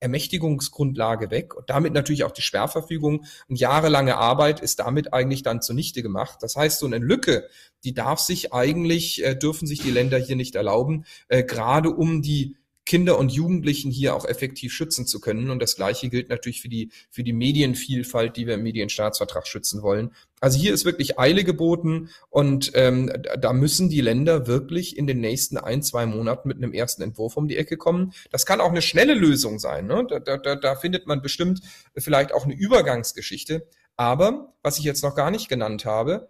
[0.01, 5.63] Ermächtigungsgrundlage weg und damit natürlich auch die Sperrverfügung und jahrelange Arbeit ist damit eigentlich dann
[5.63, 6.39] zunichte gemacht.
[6.41, 7.49] Das heißt, so eine Lücke,
[7.85, 12.23] die darf sich eigentlich, äh, dürfen sich die Länder hier nicht erlauben, äh, gerade um
[12.23, 12.57] die
[12.91, 15.51] Kinder und Jugendlichen hier auch effektiv schützen zu können.
[15.51, 19.83] Und das Gleiche gilt natürlich für die, für die Medienvielfalt, die wir im Medienstaatsvertrag schützen
[19.83, 20.13] wollen.
[20.41, 25.21] Also hier ist wirklich Eile geboten und ähm, da müssen die Länder wirklich in den
[25.21, 28.13] nächsten ein, zwei Monaten mit einem ersten Entwurf um die Ecke kommen.
[28.33, 29.87] Das kann auch eine schnelle Lösung sein.
[29.87, 30.05] Ne?
[30.09, 31.61] Da, da, da findet man bestimmt
[31.97, 33.69] vielleicht auch eine Übergangsgeschichte.
[33.97, 36.29] Aber was ich jetzt noch gar nicht genannt habe,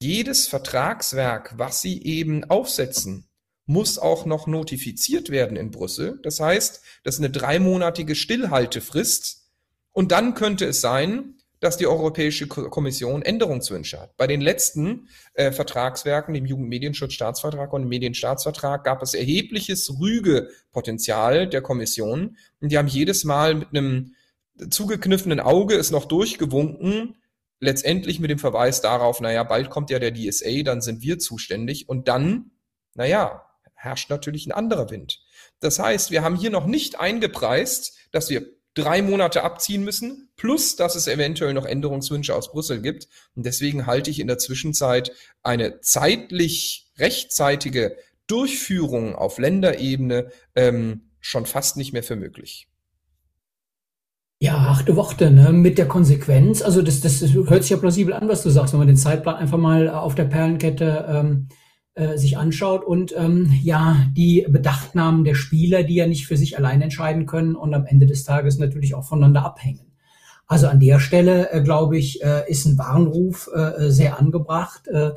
[0.00, 3.27] jedes Vertragswerk, was Sie eben aufsetzen,
[3.68, 6.18] muss auch noch notifiziert werden in Brüssel.
[6.22, 9.46] Das heißt, das ist eine dreimonatige Stillhaltefrist.
[9.92, 14.16] Und dann könnte es sein, dass die Europäische Kommission Änderungswünsche hat.
[14.16, 21.60] Bei den letzten äh, Vertragswerken, dem Jugendmedienschutzstaatsvertrag und dem Medienstaatsvertrag, gab es erhebliches Rügepotenzial der
[21.60, 22.38] Kommission.
[22.60, 24.14] Und die haben jedes Mal mit einem
[24.70, 27.16] zugekniffenen Auge es noch durchgewunken,
[27.60, 31.88] letztendlich mit dem Verweis darauf, naja, bald kommt ja der DSA, dann sind wir zuständig.
[31.88, 32.52] Und dann,
[32.94, 33.44] naja,
[33.78, 35.20] herrscht natürlich ein anderer Wind.
[35.60, 40.76] Das heißt, wir haben hier noch nicht eingepreist, dass wir drei Monate abziehen müssen, plus
[40.76, 43.08] dass es eventuell noch Änderungswünsche aus Brüssel gibt.
[43.34, 45.12] Und deswegen halte ich in der Zwischenzeit
[45.42, 52.68] eine zeitlich rechtzeitige Durchführung auf Länderebene ähm, schon fast nicht mehr für möglich.
[54.40, 55.52] Ja, achte Worte, ne?
[55.52, 58.78] Mit der Konsequenz, also das, das hört sich ja plausibel an, was du sagst, wenn
[58.78, 61.48] man den Zeitplan einfach mal auf der Perlenkette ähm,
[61.98, 66.56] äh, sich anschaut und ähm, ja, die Bedachtnahmen der Spieler, die ja nicht für sich
[66.56, 69.92] allein entscheiden können und am Ende des Tages natürlich auch voneinander abhängen.
[70.46, 75.10] Also an der Stelle, äh, glaube ich, äh, ist ein Warnruf äh, sehr angebracht, äh,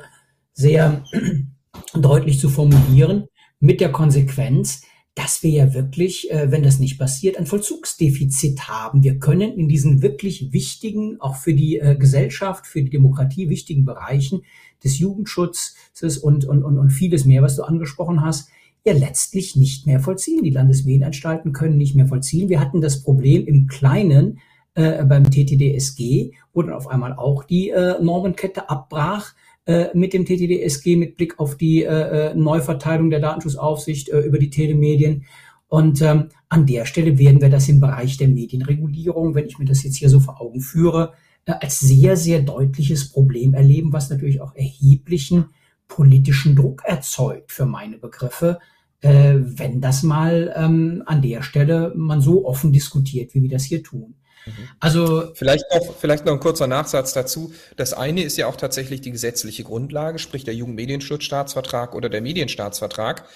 [0.54, 1.04] sehr
[1.94, 3.28] deutlich zu formulieren,
[3.60, 4.82] mit der Konsequenz,
[5.14, 9.02] dass wir ja wirklich, äh, wenn das nicht passiert, ein Vollzugsdefizit haben.
[9.02, 13.84] Wir können in diesen wirklich wichtigen, auch für die äh, Gesellschaft, für die Demokratie wichtigen
[13.84, 14.42] Bereichen
[14.82, 18.48] des Jugendschutzes und, und, und, und vieles mehr, was du angesprochen hast,
[18.84, 20.42] ja letztlich nicht mehr vollziehen.
[20.42, 22.48] Die Landesmedienanstalten können nicht mehr vollziehen.
[22.48, 24.40] Wir hatten das Problem im Kleinen
[24.74, 30.24] äh, beim TTDSG, wo dann auf einmal auch die äh, Normenkette abbrach äh, mit dem
[30.24, 35.24] TTDSG mit Blick auf die äh, äh, Neuverteilung der Datenschutzaufsicht äh, über die Telemedien.
[35.68, 39.64] Und ähm, an der Stelle werden wir das im Bereich der Medienregulierung, wenn ich mir
[39.64, 41.12] das jetzt hier so vor Augen führe,
[41.46, 45.46] äh, als sehr, sehr deutliches Problem erleben, was natürlich auch erheblichen
[45.86, 48.58] politischen Druck erzeugt für meine Begriffe,
[49.02, 53.82] wenn das mal ähm, an der Stelle man so offen diskutiert, wie wir das hier
[53.82, 54.14] tun.
[54.46, 54.68] Mhm.
[54.80, 57.52] Also vielleicht noch, vielleicht noch ein kurzer Nachsatz dazu.
[57.76, 63.28] Das eine ist ja auch tatsächlich die gesetzliche Grundlage, sprich der Jugendmedienschutzstaatsvertrag oder der Medienstaatsvertrag.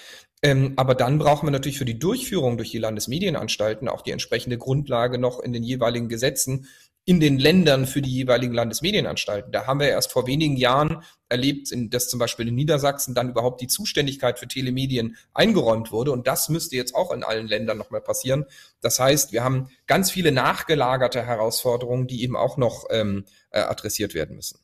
[0.43, 4.57] Ähm, aber dann brauchen wir natürlich für die Durchführung durch die Landesmedienanstalten auch die entsprechende
[4.57, 6.67] Grundlage noch in den jeweiligen Gesetzen,
[7.07, 9.53] in den Ländern für die jeweiligen Landesmedienanstalten.
[9.53, 13.61] Da haben wir erst vor wenigen Jahren erlebt, dass zum Beispiel in Niedersachsen dann überhaupt
[13.61, 16.11] die Zuständigkeit für Telemedien eingeräumt wurde.
[16.11, 18.43] Und das müsste jetzt auch in allen Ländern noch mal passieren.
[18.81, 24.13] Das heißt, wir haben ganz viele nachgelagerte Herausforderungen, die eben auch noch ähm, äh, adressiert
[24.13, 24.59] werden müssen.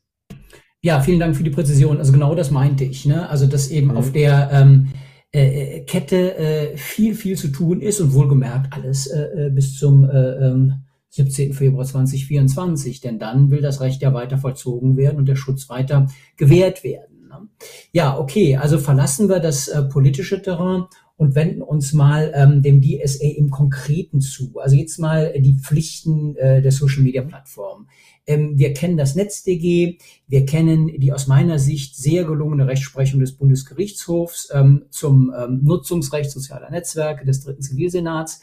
[0.81, 1.97] Ja, vielen Dank für die Präzision.
[1.97, 3.05] Also genau das meinte ich.
[3.05, 3.29] Ne?
[3.29, 3.97] Also dass eben mhm.
[3.97, 4.89] auf der ähm,
[5.33, 9.77] äh, äh Kette äh, viel, viel zu tun ist und wohlgemerkt alles äh, äh bis
[9.79, 10.82] zum äh, ähm,
[11.13, 11.53] 17.
[11.53, 16.07] Februar 2024, denn dann will das Recht ja weiter vollzogen werden und der Schutz weiter
[16.37, 17.27] gewährt werden.
[17.27, 17.47] Ne?
[17.91, 22.81] Ja, okay, also verlassen wir das äh, politische Terrain und wenden uns mal ähm, dem
[22.81, 24.59] DSA im Konkreten zu.
[24.59, 27.87] Also jetzt mal die Pflichten äh, der Social Media Plattform.
[28.25, 33.33] Ähm, wir kennen das NetzDG, wir kennen die aus meiner Sicht sehr gelungene Rechtsprechung des
[33.33, 38.41] Bundesgerichtshofs ähm, zum ähm, Nutzungsrecht sozialer Netzwerke des Dritten Zivilsenats.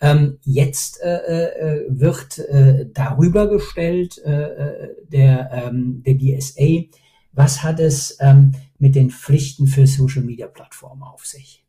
[0.00, 6.88] Ähm, jetzt äh, äh, wird äh, darüber gestellt, äh, äh der, ähm, der DSA,
[7.32, 11.64] was hat es ähm, mit den Pflichten für Social-Media-Plattformen auf sich?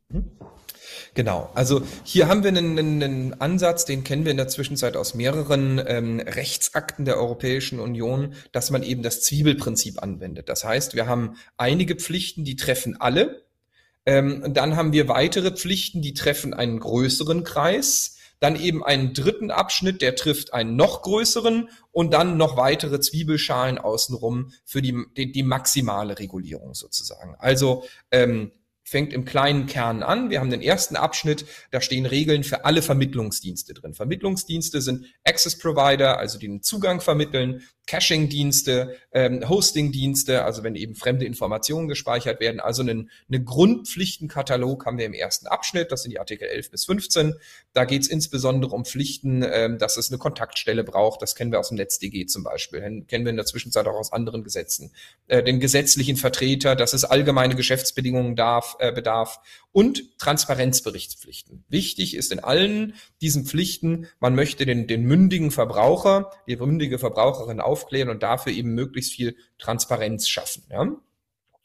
[1.14, 5.14] Genau, also hier haben wir einen, einen, Ansatz, den kennen wir in der Zwischenzeit aus
[5.14, 10.50] mehreren ähm, Rechtsakten der Europäischen Union, dass man eben das Zwiebelprinzip anwendet.
[10.50, 13.44] Das heißt, wir haben einige Pflichten, die treffen alle.
[14.06, 19.52] Ähm, dann haben wir weitere Pflichten, die treffen einen größeren Kreis Dann eben einen dritten
[19.52, 25.32] Abschnitt, der trifft einen noch größeren und dann noch weitere Zwiebelschalen außenrum für die, die,
[25.32, 27.36] die maximale Regulierung sozusagen.
[27.38, 28.52] Also ähm,
[28.90, 30.32] fängt im kleinen Kern an.
[30.32, 33.94] Wir haben den ersten Abschnitt, da stehen Regeln für alle Vermittlungsdienste drin.
[33.94, 40.94] Vermittlungsdienste sind Access Provider, also die den Zugang vermitteln, Caching-Dienste, ähm, Hosting-Dienste, also wenn eben
[40.94, 42.60] fremde Informationen gespeichert werden.
[42.60, 46.86] Also einen, einen Grundpflichtenkatalog haben wir im ersten Abschnitt, das sind die Artikel 11 bis
[46.86, 47.34] 15.
[47.74, 51.24] Da geht es insbesondere um Pflichten, ähm, dass es eine Kontaktstelle braucht.
[51.24, 54.14] Das kennen wir aus dem NetzDG zum Beispiel, kennen wir in der Zwischenzeit auch aus
[54.14, 54.92] anderen Gesetzen.
[55.28, 59.40] Äh, den gesetzlichen Vertreter, dass es allgemeine Geschäftsbedingungen darf, äh, bedarf
[59.72, 61.64] und Transparenzberichtspflichten.
[61.70, 67.60] Wichtig ist in allen diesen Pflichten, man möchte den, den mündigen Verbraucher, die mündige Verbraucherin
[67.80, 70.64] aufklären und dafür eben möglichst viel Transparenz schaffen.
[70.70, 70.88] Ja?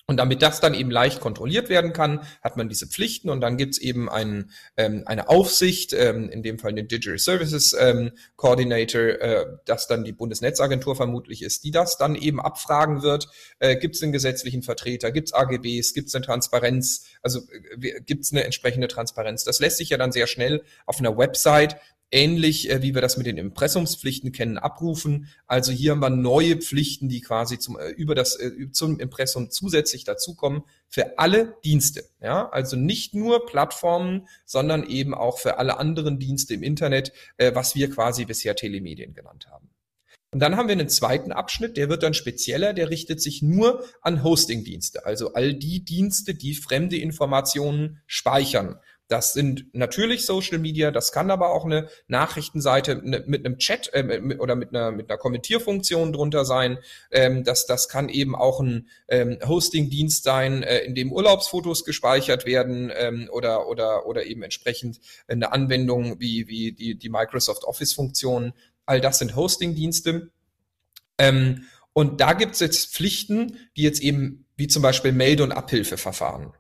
[0.06, 3.56] Und damit das dann eben leicht kontrolliert werden kann, hat man diese Pflichten und dann
[3.56, 9.00] gibt's eben einen, ähm, eine Aufsicht, ähm, in dem Fall den Digital Services ähm, Coordinator,
[9.00, 13.28] äh, das dann die Bundesnetzagentur vermutlich ist, die das dann eben abfragen wird.
[13.60, 17.40] Äh, gibt's einen gesetzlichen Vertreter, gibt's AGBs, gibt's eine Transparenz, also
[17.80, 19.44] äh, gibt's eine entsprechende Transparenz.
[19.44, 21.76] Das lässt sich ja dann sehr schnell auf einer Website
[22.10, 25.28] ähnlich äh, wie wir das mit den Impressumspflichten kennen, abrufen.
[25.46, 29.50] Also hier haben wir neue Pflichten, die quasi zum, äh, über das, äh, zum Impressum
[29.50, 32.04] zusätzlich dazukommen für alle Dienste.
[32.20, 37.54] Ja, also nicht nur Plattformen, sondern eben auch für alle anderen Dienste im Internet, äh,
[37.54, 39.70] was wir quasi bisher Telemedien genannt haben.
[40.34, 43.84] Und dann haben wir einen zweiten Abschnitt, der wird dann spezieller, der richtet sich nur
[44.02, 48.80] an Hosting-Dienste, also all die Dienste, die fremde Informationen speichern.
[49.14, 54.02] Das sind natürlich Social Media, das kann aber auch eine Nachrichtenseite mit einem Chat äh,
[54.02, 56.80] mit, oder mit einer, mit einer Kommentierfunktion drunter sein.
[57.12, 62.44] Ähm, das, das kann eben auch ein ähm, Hosting-Dienst sein, äh, in dem Urlaubsfotos gespeichert
[62.44, 64.98] werden ähm, oder, oder, oder eben entsprechend
[65.28, 68.52] eine Anwendung wie, wie die, die Microsoft Office-Funktionen.
[68.84, 70.32] All das sind Hosting-Dienste.
[71.18, 75.52] Ähm, und da gibt es jetzt Pflichten, die jetzt eben wie zum Beispiel Melde- und
[75.52, 76.52] Abhilfeverfahren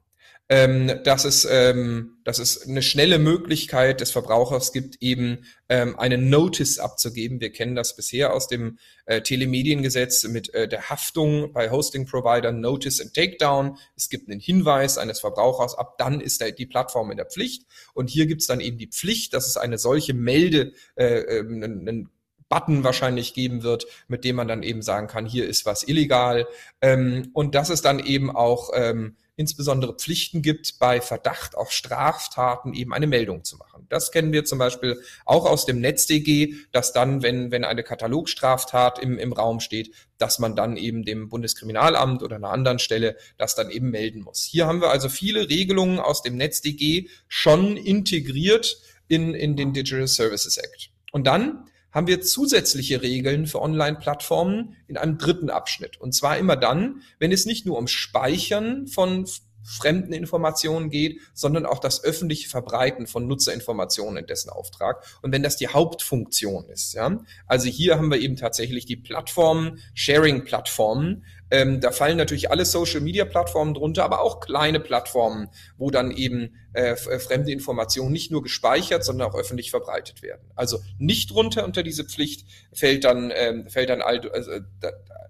[0.50, 6.18] ähm, dass, es, ähm, dass es eine schnelle Möglichkeit des Verbrauchers gibt, eben ähm, eine
[6.18, 7.40] Notice abzugeben.
[7.40, 13.00] Wir kennen das bisher aus dem äh, Telemediengesetz mit äh, der Haftung bei Hosting-Providern Notice
[13.00, 13.78] and Takedown.
[13.96, 17.64] Es gibt einen Hinweis eines Verbrauchers, ab dann ist der, die Plattform in der Pflicht.
[17.94, 21.40] Und hier gibt es dann eben die Pflicht, dass es eine solche Melde, äh, äh,
[21.40, 22.10] einen,
[22.50, 26.46] Button wahrscheinlich geben wird, mit dem man dann eben sagen kann, hier ist was illegal.
[26.82, 32.72] Ähm, und dass es dann eben auch ähm, insbesondere Pflichten gibt, bei Verdacht auf Straftaten
[32.72, 33.86] eben eine Meldung zu machen.
[33.88, 38.98] Das kennen wir zum Beispiel auch aus dem NetzDG, dass dann, wenn, wenn eine Katalogstraftat
[39.00, 43.54] im, im Raum steht, dass man dann eben dem Bundeskriminalamt oder einer anderen Stelle das
[43.54, 44.44] dann eben melden muss.
[44.44, 50.06] Hier haben wir also viele Regelungen aus dem NetzDG schon integriert in, in den Digital
[50.06, 50.90] Services Act.
[51.10, 56.00] Und dann haben wir zusätzliche Regeln für Online-Plattformen in einem dritten Abschnitt.
[56.00, 59.26] Und zwar immer dann, wenn es nicht nur um Speichern von
[59.64, 65.02] fremden Informationen geht, sondern auch das öffentliche Verbreiten von Nutzerinformationen in dessen Auftrag.
[65.22, 67.18] Und wenn das die Hauptfunktion ist, ja.
[67.46, 73.74] Also hier haben wir eben tatsächlich die Plattformen, Sharing-Plattformen, ähm, da fallen natürlich alle Social-Media-Plattformen
[73.74, 79.04] drunter, aber auch kleine Plattformen, wo dann eben äh, äh, fremde Informationen nicht nur gespeichert,
[79.04, 80.42] sondern auch öffentlich verbreitet werden.
[80.56, 84.50] Also nicht drunter unter diese Pflicht fällt dann, ähm, fällt dann all, also,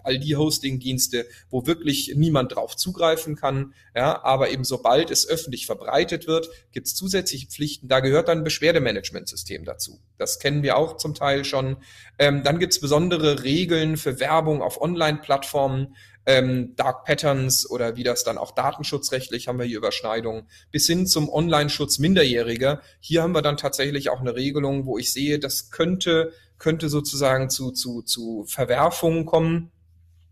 [0.04, 3.74] all die Hosting-Dienste, wo wirklich niemand drauf zugreifen kann.
[3.94, 7.88] Ja, aber eben sobald es öffentlich verbreitet wird, gibt es zusätzliche Pflichten.
[7.88, 10.00] Da gehört dann ein Beschwerdemanagementsystem dazu.
[10.18, 11.78] Das kennen wir auch zum Teil schon.
[12.18, 15.94] Ähm, dann gibt es besondere Regeln für Werbung auf Online-Plattformen
[16.26, 21.06] ähm, Dark Patterns oder wie das dann auch datenschutzrechtlich haben wir hier Überschneidungen, bis hin
[21.06, 22.80] zum Online-Schutz Minderjähriger.
[23.00, 27.50] Hier haben wir dann tatsächlich auch eine Regelung, wo ich sehe, das könnte, könnte sozusagen
[27.50, 29.70] zu, zu, zu Verwerfungen kommen.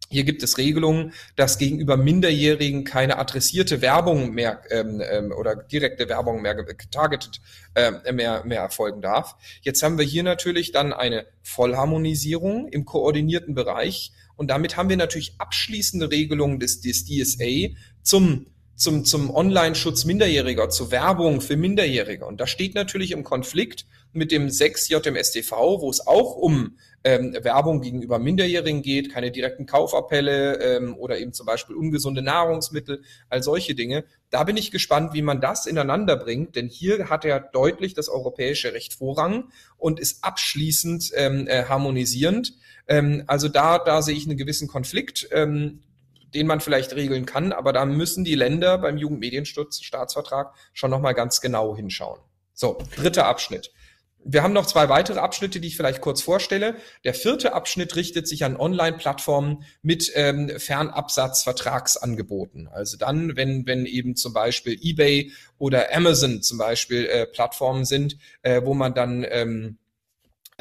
[0.09, 6.07] Hier gibt es Regelungen, dass gegenüber Minderjährigen keine adressierte Werbung mehr ähm, ähm, oder direkte
[6.11, 7.41] Werbung mehr getargetet
[7.75, 9.37] äh, mehr, mehr erfolgen darf.
[9.63, 14.97] Jetzt haben wir hier natürlich dann eine Vollharmonisierung im koordinierten Bereich und damit haben wir
[14.97, 22.27] natürlich abschließende Regelungen des, des DSA zum zum, zum Online-Schutz Minderjähriger, zur Werbung für Minderjährige.
[22.27, 27.37] Und das steht natürlich im Konflikt mit dem 6 JMSTV, wo es auch um ähm,
[27.43, 33.43] Werbung gegenüber Minderjährigen geht, keine direkten Kaufappelle ähm, oder eben zum Beispiel ungesunde Nahrungsmittel, all
[33.43, 34.05] solche Dinge.
[34.31, 38.09] Da bin ich gespannt, wie man das ineinander bringt, denn hier hat er deutlich das
[38.09, 39.45] europäische Recht Vorrang
[39.77, 42.55] und ist abschließend ähm, äh, harmonisierend.
[42.87, 45.29] Ähm, also da, da sehe ich einen gewissen Konflikt.
[45.33, 45.81] Ähm,
[46.35, 51.41] den man vielleicht regeln kann, aber da müssen die Länder beim Jugendmedienstaatsvertrag schon nochmal ganz
[51.41, 52.21] genau hinschauen.
[52.55, 53.73] So, dritter Abschnitt.
[54.25, 56.77] wir haben noch zwei weitere Abschnitte, die ich vielleicht kurz vorstelle.
[57.05, 62.69] Der vierte Abschnitt richtet sich an Online-Plattformen mit ähm, Fernabsatzvertragsangeboten.
[62.69, 68.17] Also dann, wenn, wenn eben zum Beispiel eBay oder Amazon zum Beispiel äh, Plattformen sind,
[68.43, 69.79] äh, wo man dann ähm,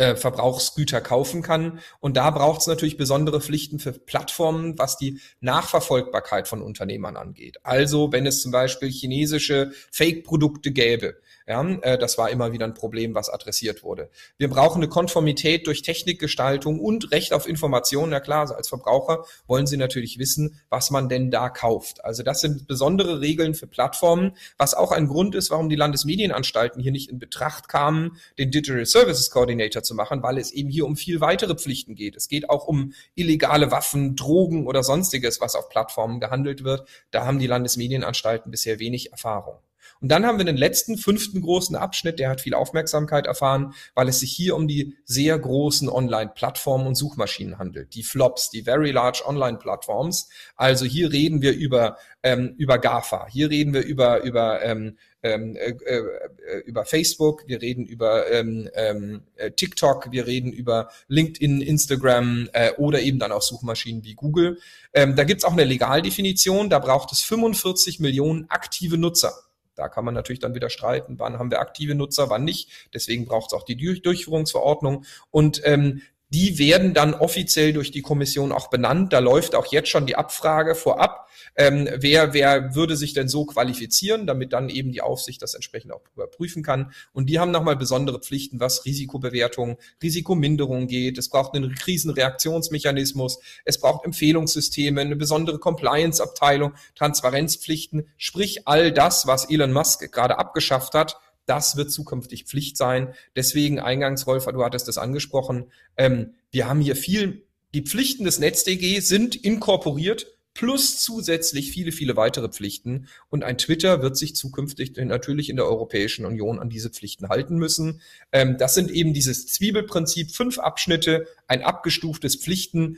[0.01, 1.79] äh, Verbrauchsgüter kaufen kann.
[1.99, 7.59] Und da braucht es natürlich besondere Pflichten für Plattformen, was die Nachverfolgbarkeit von Unternehmern angeht.
[7.61, 11.17] Also wenn es zum Beispiel chinesische Fake-Produkte gäbe,
[11.47, 14.09] ja, äh, das war immer wieder ein Problem, was adressiert wurde.
[14.37, 18.09] Wir brauchen eine Konformität durch Technikgestaltung und Recht auf Information.
[18.09, 22.03] Na klar, also als Verbraucher wollen Sie natürlich wissen, was man denn da kauft.
[22.05, 26.81] Also das sind besondere Regeln für Plattformen, was auch ein Grund ist, warum die Landesmedienanstalten
[26.81, 30.85] hier nicht in Betracht kamen, den Digital Services Coordinator zu machen, weil es eben hier
[30.85, 32.15] um viel weitere Pflichten geht.
[32.15, 36.87] Es geht auch um illegale Waffen, Drogen oder sonstiges, was auf Plattformen gehandelt wird.
[37.11, 39.59] Da haben die Landesmedienanstalten bisher wenig Erfahrung.
[39.99, 44.07] Und dann haben wir den letzten, fünften großen Abschnitt, der hat viel Aufmerksamkeit erfahren, weil
[44.07, 47.93] es sich hier um die sehr großen Online-Plattformen und Suchmaschinen handelt.
[47.95, 50.29] Die Flops, die Very Large Online-Plattforms.
[50.55, 53.27] Also hier reden wir über, ähm, über GAFA.
[53.27, 58.69] Hier reden wir über, über ähm, ähm, äh, äh, über Facebook, wir reden über ähm,
[58.73, 64.15] ähm, äh, TikTok, wir reden über LinkedIn, Instagram äh, oder eben dann auch Suchmaschinen wie
[64.15, 64.59] Google.
[64.93, 69.33] Ähm, da gibt's auch eine Legaldefinition, da braucht es 45 Millionen aktive Nutzer.
[69.75, 72.89] Da kann man natürlich dann wieder streiten, wann haben wir aktive Nutzer, wann nicht.
[72.93, 75.05] Deswegen braucht es auch die Durchführungsverordnung.
[75.29, 76.01] Und ähm,
[76.33, 79.11] die werden dann offiziell durch die Kommission auch benannt.
[79.11, 81.27] Da läuft auch jetzt schon die Abfrage vorab.
[81.55, 85.91] Ähm, wer, wer würde sich denn so qualifizieren, damit dann eben die Aufsicht das entsprechend
[85.91, 86.93] auch überprüfen kann.
[87.11, 91.17] Und die haben nochmal besondere Pflichten, was Risikobewertung, Risikominderung geht.
[91.17, 93.39] Es braucht einen Krisenreaktionsmechanismus.
[93.65, 98.07] Es braucht Empfehlungssysteme, eine besondere Compliance-Abteilung, Transparenzpflichten.
[98.17, 101.17] Sprich all das, was Elon Musk gerade abgeschafft hat,
[101.51, 103.13] das wird zukünftig Pflicht sein.
[103.35, 105.65] Deswegen eingangs, Rolf, du hattest das angesprochen.
[105.97, 107.43] Ähm, wir haben hier viel,
[107.73, 113.07] die Pflichten des NetzDG sind inkorporiert plus zusätzlich viele, viele weitere Pflichten.
[113.29, 117.57] Und ein Twitter wird sich zukünftig natürlich in der Europäischen Union an diese Pflichten halten
[117.57, 118.01] müssen.
[118.31, 122.97] Ähm, das sind eben dieses Zwiebelprinzip, fünf Abschnitte, ein abgestuftes Pflichten,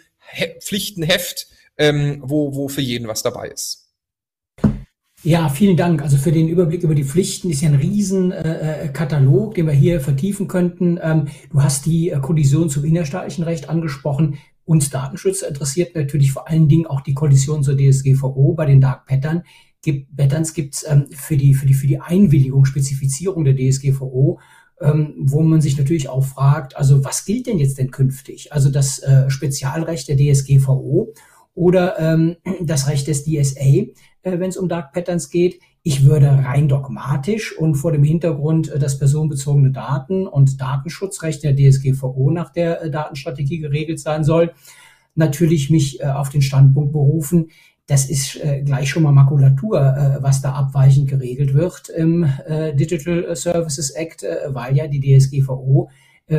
[0.59, 1.47] Pflichtenheft,
[1.77, 3.82] ähm, wo, wo für jeden was dabei ist.
[5.25, 6.01] Ja, vielen Dank.
[6.01, 10.01] Also für den Überblick über die Pflichten ist ja ein Riesenkatalog, äh, den wir hier
[10.01, 10.99] vertiefen könnten.
[11.01, 14.37] Ähm, du hast die äh, Kollision zum innerstaatlichen Recht angesprochen.
[14.65, 19.05] Uns Datenschützer interessiert natürlich vor allen Dingen auch die Kollision zur DSGVO bei den Dark
[19.05, 19.43] Pattern.
[19.81, 24.41] Gibt, Patterns gibt es ähm, für, die, für, die, für die Einwilligung, Spezifizierung der DSGVO,
[24.81, 28.51] ähm, wo man sich natürlich auch fragt, also was gilt denn jetzt denn künftig?
[28.51, 31.13] Also das äh, Spezialrecht der DSGVO
[31.55, 33.85] oder ähm, das Recht des DSA,
[34.23, 35.59] äh, wenn es um Dark Patterns geht.
[35.83, 41.55] Ich würde rein dogmatisch und vor dem Hintergrund, äh, dass personenbezogene Daten und Datenschutzrecht der
[41.55, 44.53] DSGVO nach der äh, Datenstrategie geregelt sein soll,
[45.15, 47.49] natürlich mich äh, auf den Standpunkt berufen,
[47.85, 52.73] das ist äh, gleich schon mal Makulatur, äh, was da abweichend geregelt wird im äh,
[52.73, 55.89] Digital Services Act, weil ja die DSGVO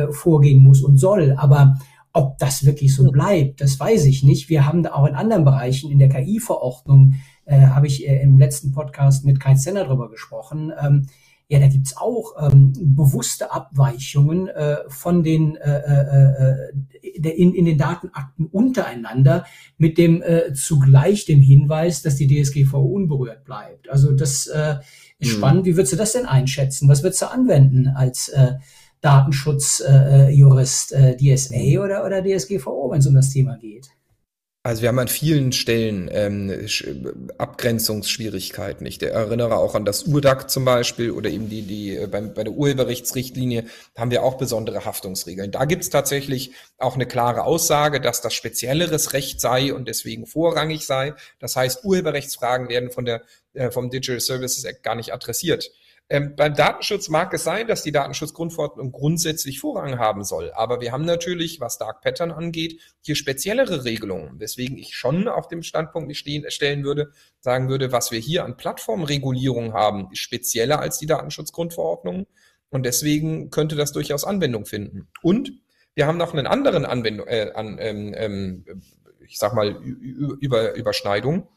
[0.09, 1.35] vorgehen muss und soll.
[1.37, 1.77] Aber
[2.11, 4.49] ob das wirklich so bleibt, das weiß ich nicht.
[4.49, 7.13] Wir haben da auch in anderen Bereichen in der KI-Verordnung,
[7.45, 10.71] äh, habe ich äh, im letzten Podcast mit Kai Zenner drüber gesprochen.
[10.81, 11.07] Ähm,
[11.47, 16.71] ja, da gibt's auch ähm, bewusste Abweichungen äh, von den äh, äh, äh
[17.13, 19.45] in, in den Datenakten untereinander
[19.77, 23.89] mit dem äh, zugleich dem Hinweis, dass die DSGVO unberührt bleibt.
[23.89, 24.75] Also das äh,
[25.19, 25.37] ist mhm.
[25.37, 25.65] spannend.
[25.65, 26.89] Wie würdest du das denn einschätzen?
[26.89, 28.53] Was würdest du anwenden als äh,
[29.01, 33.89] Datenschutzjurist äh, äh, DSA oder, oder DSGVO, wenn es um das Thema geht?
[34.65, 36.67] Also wir haben an vielen Stellen ähm,
[37.37, 38.83] Abgrenzungsschwierigkeiten.
[38.87, 42.43] Ich erinnere auch an das URDAC zum Beispiel oder eben die, die äh, beim, bei
[42.43, 45.51] der Urheberrechtsrichtlinie haben wir auch besondere Haftungsregeln.
[45.51, 50.25] Da gibt es tatsächlich auch eine klare Aussage, dass das spezielleres Recht sei und deswegen
[50.25, 51.13] vorrangig sei.
[51.37, 53.21] Das heißt, Urheberrechtsfragen werden von der,
[53.53, 55.69] äh, vom Digital Services Act gar nicht adressiert.
[56.07, 60.51] Ähm, beim Datenschutz mag es sein, dass die Datenschutzgrundverordnung grundsätzlich Vorrang haben soll.
[60.53, 64.39] Aber wir haben natürlich, was Dark Pattern angeht, hier speziellere Regelungen.
[64.39, 68.45] Weswegen ich schon auf dem Standpunkt nicht stehen, stellen würde, sagen würde, was wir hier
[68.45, 72.27] an Plattformregulierung haben, ist spezieller als die Datenschutzgrundverordnung.
[72.69, 75.07] Und deswegen könnte das durchaus Anwendung finden.
[75.23, 75.53] Und
[75.95, 78.65] wir haben noch einen anderen Anwendung, äh, an, ähm, ähm,
[79.27, 81.47] ich sag mal, über, Überschneidung.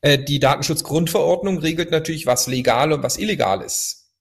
[0.00, 4.12] Äh, die Datenschutzgrundverordnung regelt natürlich, was legal und was illegal ist.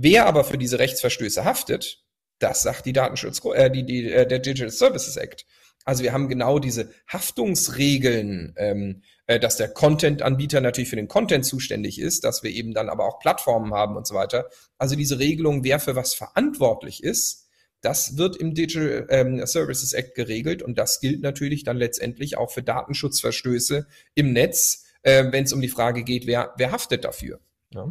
[0.00, 2.04] Wer aber für diese Rechtsverstöße haftet,
[2.38, 5.44] das sagt die Datenschutz, äh, die, die, äh, der Digital Services Act.
[5.84, 11.44] Also wir haben genau diese Haftungsregeln ähm, äh, dass der Content-Anbieter natürlich für den Content
[11.44, 14.48] zuständig ist, dass wir eben dann aber auch Plattformen haben und so weiter.
[14.78, 17.46] Also diese Regelung, wer für was verantwortlich ist,
[17.82, 22.50] das wird im Digital ähm, Services Act geregelt und das gilt natürlich dann letztendlich auch
[22.50, 27.40] für Datenschutzverstöße im Netz, äh, wenn es um die Frage geht, wer, wer haftet dafür.
[27.72, 27.88] Ja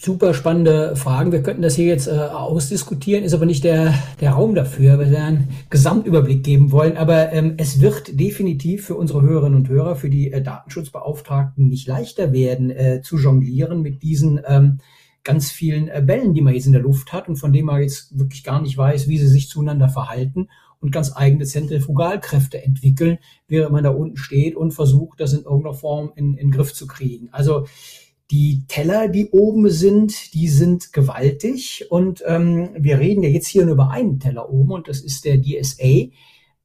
[0.00, 1.30] super spannende Fragen.
[1.30, 5.10] Wir könnten das hier jetzt äh, ausdiskutieren, ist aber nicht der, der Raum dafür, weil
[5.10, 6.96] wir einen Gesamtüberblick geben wollen.
[6.96, 11.86] Aber ähm, es wird definitiv für unsere Hörerinnen und Hörer, für die äh, Datenschutzbeauftragten nicht
[11.86, 14.78] leichter werden, äh, zu jonglieren mit diesen ähm,
[15.22, 17.82] ganz vielen äh, Bällen, die man jetzt in der Luft hat und von denen man
[17.82, 20.48] jetzt wirklich gar nicht weiß, wie sie sich zueinander verhalten
[20.80, 23.18] und ganz eigene Zentrifugalkräfte entwickeln,
[23.48, 26.86] während man da unten steht und versucht, das in irgendeiner Form in, in Griff zu
[26.86, 27.28] kriegen.
[27.32, 27.66] Also
[28.30, 31.86] die Teller, die oben sind, die sind gewaltig.
[31.90, 35.24] Und ähm, wir reden ja jetzt hier nur über einen Teller oben und das ist
[35.24, 36.10] der DSA.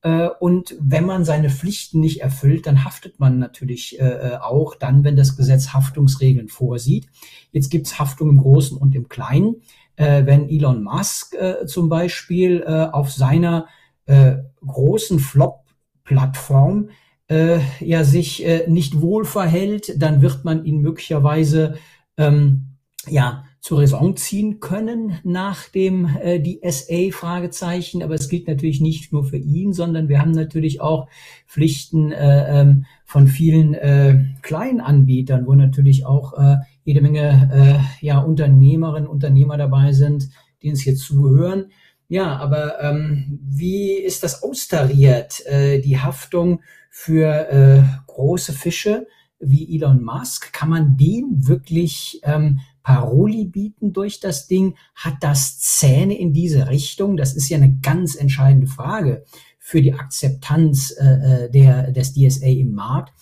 [0.03, 4.75] Äh, und wenn man seine Pflichten nicht erfüllt, dann haftet man natürlich äh, äh, auch
[4.75, 7.07] dann, wenn das Gesetz Haftungsregeln vorsieht.
[7.51, 9.55] Jetzt gibt's Haftung im Großen und im Kleinen.
[9.95, 13.67] Äh, wenn Elon Musk äh, zum Beispiel äh, auf seiner
[14.05, 16.89] äh, großen Flop-Plattform
[17.27, 21.75] äh, ja sich äh, nicht wohl verhält, dann wird man ihn möglicherweise
[22.17, 22.77] ähm,
[23.07, 28.03] ja zur Raison ziehen können nach dem äh, DSA Fragezeichen.
[28.03, 31.07] Aber es gilt natürlich nicht nur für ihn, sondern wir haben natürlich auch
[31.47, 38.05] Pflichten äh, ähm, von vielen äh, kleinen Anbietern, wo natürlich auch äh, jede Menge äh,
[38.05, 40.29] ja Unternehmerinnen, Unternehmer dabei sind,
[40.61, 41.71] die uns hier zuhören.
[42.07, 49.07] Ja, aber ähm, wie ist das austariert, äh, die Haftung für äh, große Fische
[49.39, 50.53] wie Elon Musk?
[50.53, 54.75] Kann man dem wirklich ähm, Paroli bieten durch das Ding?
[54.93, 57.17] Hat das Zähne in diese Richtung?
[57.17, 59.23] Das ist ja eine ganz entscheidende Frage
[59.57, 63.13] für die Akzeptanz äh, äh der, des DSA im Markt.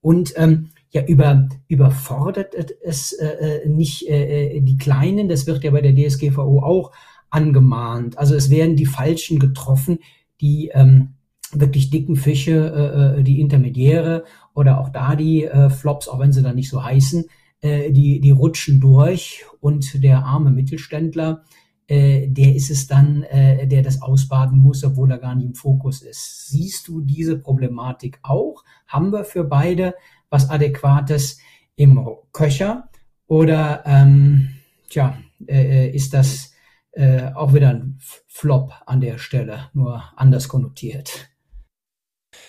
[0.00, 5.64] Und ähm, ja, über, überfordert es äh, äh, nicht äh, äh die Kleinen, das wird
[5.64, 6.92] ja bei der DSGVO auch
[7.30, 8.18] angemahnt.
[8.18, 9.98] Also es werden die Falschen getroffen,
[10.40, 11.14] die ähm,
[11.52, 14.24] wirklich dicken Fische, äh, äh, die Intermediäre
[14.54, 17.24] oder auch da die äh, Flops, auch wenn sie dann nicht so heißen,
[17.60, 21.42] äh, die, die rutschen durch und der arme Mittelständler,
[21.86, 25.54] äh, der ist es dann, äh, der das ausbaden muss, obwohl er gar nicht im
[25.54, 26.48] Fokus ist.
[26.48, 28.62] Siehst du diese Problematik auch?
[28.86, 29.94] Haben wir für beide
[30.28, 31.38] was Adäquates
[31.76, 32.88] im Köcher?
[33.26, 34.50] Oder ähm,
[34.90, 36.52] tja, äh, ist das
[36.98, 41.28] äh, auch wieder ein Flop an der Stelle, nur anders konnotiert?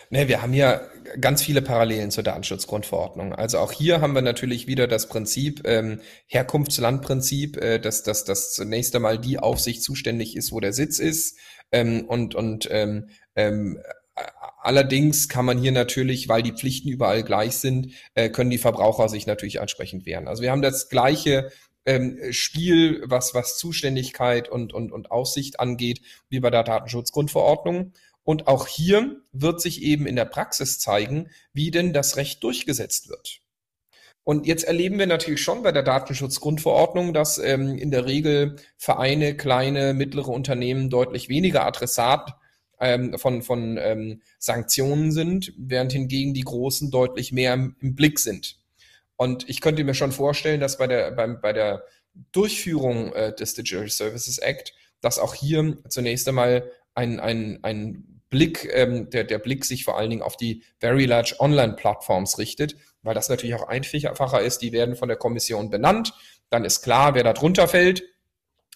[0.09, 0.81] Ne, wir haben ja
[1.21, 3.33] ganz viele Parallelen zur Datenschutzgrundverordnung.
[3.33, 8.53] Also auch hier haben wir natürlich wieder das Prinzip, ähm, Herkunftslandprinzip, äh, dass, dass, dass
[8.53, 11.37] zunächst einmal die Aufsicht zuständig ist, wo der Sitz ist.
[11.71, 13.79] Ähm, und und ähm, ähm,
[14.61, 19.07] Allerdings kann man hier natürlich, weil die Pflichten überall gleich sind, äh, können die Verbraucher
[19.07, 20.27] sich natürlich entsprechend wehren.
[20.27, 21.49] Also wir haben das gleiche
[21.85, 27.93] ähm, Spiel, was, was Zuständigkeit und, und, und Aufsicht angeht, wie bei der Datenschutzgrundverordnung.
[28.23, 33.09] Und auch hier wird sich eben in der Praxis zeigen, wie denn das Recht durchgesetzt
[33.09, 33.41] wird.
[34.23, 39.35] Und jetzt erleben wir natürlich schon bei der Datenschutzgrundverordnung, dass ähm, in der Regel Vereine,
[39.35, 42.35] kleine, mittlere Unternehmen deutlich weniger Adressat
[42.79, 48.19] ähm, von, von ähm, Sanktionen sind, während hingegen die Großen deutlich mehr im, im, Blick
[48.19, 48.59] sind.
[49.19, 51.83] Und ich könnte mir schon vorstellen, dass bei der, beim, bei der
[52.31, 58.69] Durchführung äh, des Digital Services Act, dass auch hier zunächst einmal ein, ein, ein Blick,
[58.71, 63.13] ähm, der, der Blick sich vor allen Dingen auf die Very Large Online-Plattforms richtet, weil
[63.13, 64.59] das natürlich auch einfacher ist.
[64.59, 66.13] Die werden von der Kommission benannt.
[66.49, 68.03] Dann ist klar, wer da drunter fällt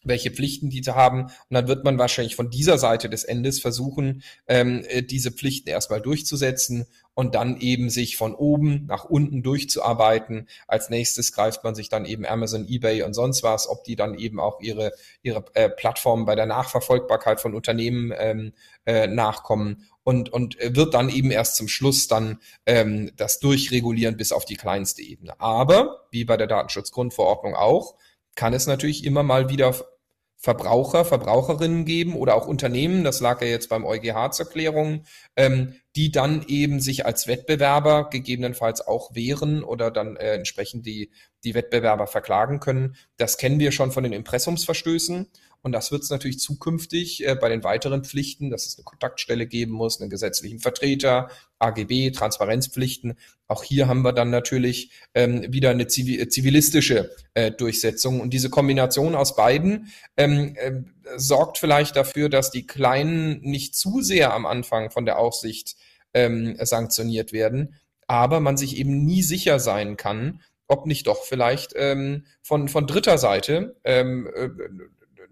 [0.03, 1.23] welche Pflichten diese haben.
[1.23, 5.69] Und dann wird man wahrscheinlich von dieser Seite des Endes versuchen, ähm, äh, diese Pflichten
[5.69, 6.85] erstmal durchzusetzen
[7.15, 10.47] und dann eben sich von oben nach unten durchzuarbeiten.
[10.67, 14.17] Als nächstes greift man sich dann eben Amazon, eBay und sonst was, ob die dann
[14.17, 14.91] eben auch ihre,
[15.21, 18.53] ihre äh, Plattformen bei der Nachverfolgbarkeit von Unternehmen ähm,
[18.85, 24.31] äh, nachkommen und, und wird dann eben erst zum Schluss dann ähm, das durchregulieren bis
[24.31, 25.39] auf die kleinste Ebene.
[25.39, 27.95] Aber, wie bei der Datenschutzgrundverordnung auch,
[28.35, 29.75] kann es natürlich immer mal wieder
[30.43, 35.05] Verbraucher, Verbraucherinnen geben oder auch Unternehmen, das lag ja jetzt beim EuGH zur Klärung,
[35.37, 41.11] ähm, die dann eben sich als Wettbewerber gegebenenfalls auch wehren oder dann äh, entsprechend die,
[41.45, 42.97] die Wettbewerber verklagen können.
[43.15, 45.29] Das kennen wir schon von den Impressumsverstößen
[45.63, 49.47] und das wird es natürlich zukünftig äh, bei den weiteren Pflichten, dass es eine Kontaktstelle
[49.47, 53.15] geben muss, einen gesetzlichen Vertreter, AGB, Transparenzpflichten.
[53.47, 58.19] Auch hier haben wir dann natürlich ähm, wieder eine zivil zivilistische äh, Durchsetzung.
[58.19, 59.87] Und diese Kombination aus beiden
[60.17, 60.81] ähm, äh,
[61.15, 65.77] sorgt vielleicht dafür, dass die Kleinen nicht zu sehr am Anfang von der Aufsicht
[66.13, 71.71] ähm, sanktioniert werden, aber man sich eben nie sicher sein kann, ob nicht doch vielleicht
[71.77, 74.49] ähm, von, von dritter Seite ähm, äh,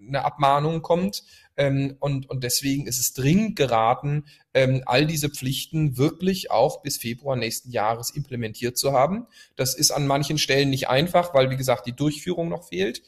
[0.07, 1.23] eine Abmahnung kommt.
[1.57, 6.97] Ähm, und, und deswegen ist es dringend geraten, ähm, all diese Pflichten wirklich auch bis
[6.97, 9.27] Februar nächsten Jahres implementiert zu haben.
[9.55, 13.03] Das ist an manchen Stellen nicht einfach, weil, wie gesagt, die Durchführung noch fehlt.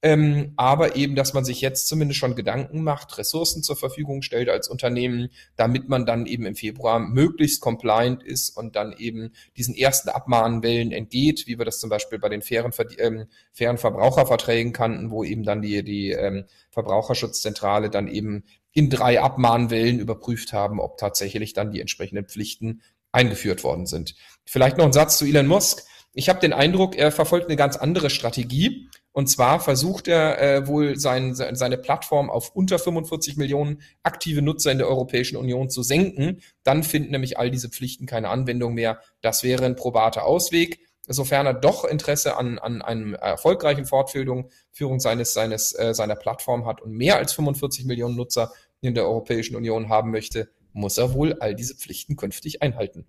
[0.00, 4.48] Ähm, aber eben, dass man sich jetzt zumindest schon Gedanken macht, Ressourcen zur Verfügung stellt
[4.48, 9.74] als Unternehmen, damit man dann eben im Februar möglichst compliant ist und dann eben diesen
[9.74, 15.10] ersten Abmahnwellen entgeht, wie wir das zum Beispiel bei den fairen, ähm, fairen Verbraucherverträgen kannten,
[15.10, 20.98] wo eben dann die, die ähm, Verbraucherschutzzentrale dann eben in drei Abmahnwellen überprüft haben, ob
[20.98, 24.14] tatsächlich dann die entsprechenden Pflichten eingeführt worden sind.
[24.44, 25.82] Vielleicht noch ein Satz zu Elon Musk.
[26.12, 28.88] Ich habe den Eindruck, er verfolgt eine ganz andere Strategie.
[29.18, 34.70] Und zwar versucht er äh, wohl sein, seine Plattform auf unter 45 Millionen aktive Nutzer
[34.70, 36.40] in der Europäischen Union zu senken.
[36.62, 39.00] Dann finden nämlich all diese Pflichten keine Anwendung mehr.
[39.20, 40.78] Das wäre ein probater Ausweg.
[41.08, 46.64] Sofern er doch Interesse an, an einem erfolgreichen Fortführung Führung seines, seines, äh, seiner Plattform
[46.64, 48.52] hat und mehr als 45 Millionen Nutzer
[48.82, 53.04] in der Europäischen Union haben möchte, muss er wohl all diese Pflichten künftig einhalten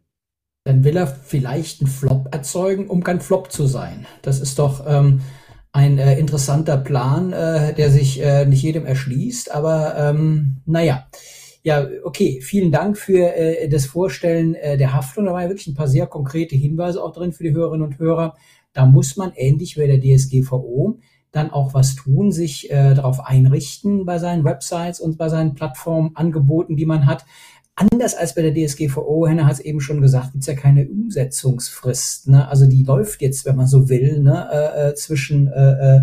[0.65, 4.05] dann will er vielleicht einen Flop erzeugen, um kein Flop zu sein.
[4.21, 5.21] Das ist doch ähm,
[5.71, 11.07] ein äh, interessanter Plan, äh, der sich äh, nicht jedem erschließt, aber ähm, naja.
[11.61, 15.25] Ja, okay, vielen Dank für äh, das Vorstellen äh, der Haftung.
[15.25, 17.99] Da waren ja wirklich ein paar sehr konkrete Hinweise auch drin für die Hörerinnen und
[17.99, 18.37] Hörer.
[18.71, 20.99] Da muss man ähnlich wie der DSGVO
[21.31, 26.75] dann auch was tun, sich äh, darauf einrichten bei seinen Websites und bei seinen Plattformangeboten,
[26.75, 27.25] die man hat
[27.79, 30.87] anders als bei der DSGVO, Henna hat es eben schon gesagt, gibt es ja keine
[30.87, 32.27] Umsetzungsfrist.
[32.27, 32.47] Ne?
[32.47, 34.49] Also die läuft jetzt, wenn man so will, ne?
[34.51, 36.01] äh, äh zwischen äh, äh,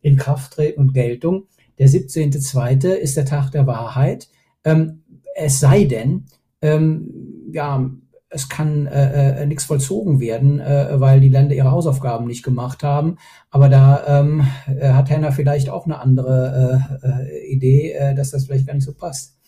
[0.00, 1.44] Inkrafttreten und Geltung.
[1.78, 2.88] Der 17.2.
[2.88, 4.28] ist der Tag der Wahrheit.
[4.64, 5.02] Ähm,
[5.34, 6.26] es sei denn,
[6.62, 7.90] ähm, ja,
[8.30, 12.84] es kann äh, äh, nichts vollzogen werden, äh, weil die Länder ihre Hausaufgaben nicht gemacht
[12.84, 13.16] haben.
[13.50, 18.30] Aber da ähm, äh, hat Henna vielleicht auch eine andere äh, äh, Idee, äh, dass
[18.30, 19.39] das vielleicht gar nicht so passt.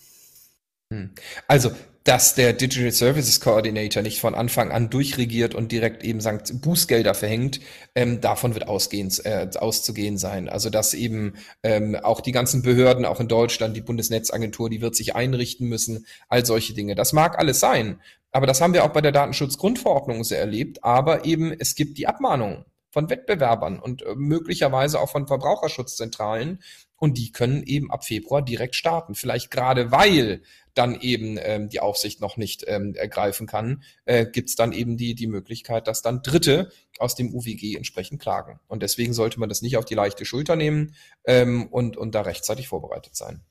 [0.92, 1.10] Hm.
[1.48, 1.72] Also,
[2.04, 7.14] dass der Digital Services Coordinator nicht von Anfang an durchregiert und direkt eben sagt, Bußgelder
[7.14, 7.60] verhängt,
[7.94, 10.48] ähm, davon wird ausgehend, äh, auszugehen sein.
[10.48, 14.96] Also dass eben ähm, auch die ganzen Behörden, auch in Deutschland, die Bundesnetzagentur, die wird
[14.96, 16.96] sich einrichten müssen, all solche Dinge.
[16.96, 18.00] Das mag alles sein,
[18.32, 20.82] aber das haben wir auch bei der Datenschutzgrundverordnung so erlebt.
[20.82, 26.60] Aber eben es gibt die Abmahnungen von Wettbewerbern und äh, möglicherweise auch von Verbraucherschutzzentralen.
[26.96, 29.16] Und die können eben ab Februar direkt starten.
[29.16, 30.42] Vielleicht gerade weil
[30.74, 34.96] dann eben ähm, die Aufsicht noch nicht ähm, ergreifen kann, äh, gibt es dann eben
[34.96, 38.60] die, die Möglichkeit, dass dann Dritte aus dem UWG entsprechend klagen.
[38.68, 40.94] Und deswegen sollte man das nicht auf die leichte Schulter nehmen
[41.24, 43.42] ähm, und, und da rechtzeitig vorbereitet sein.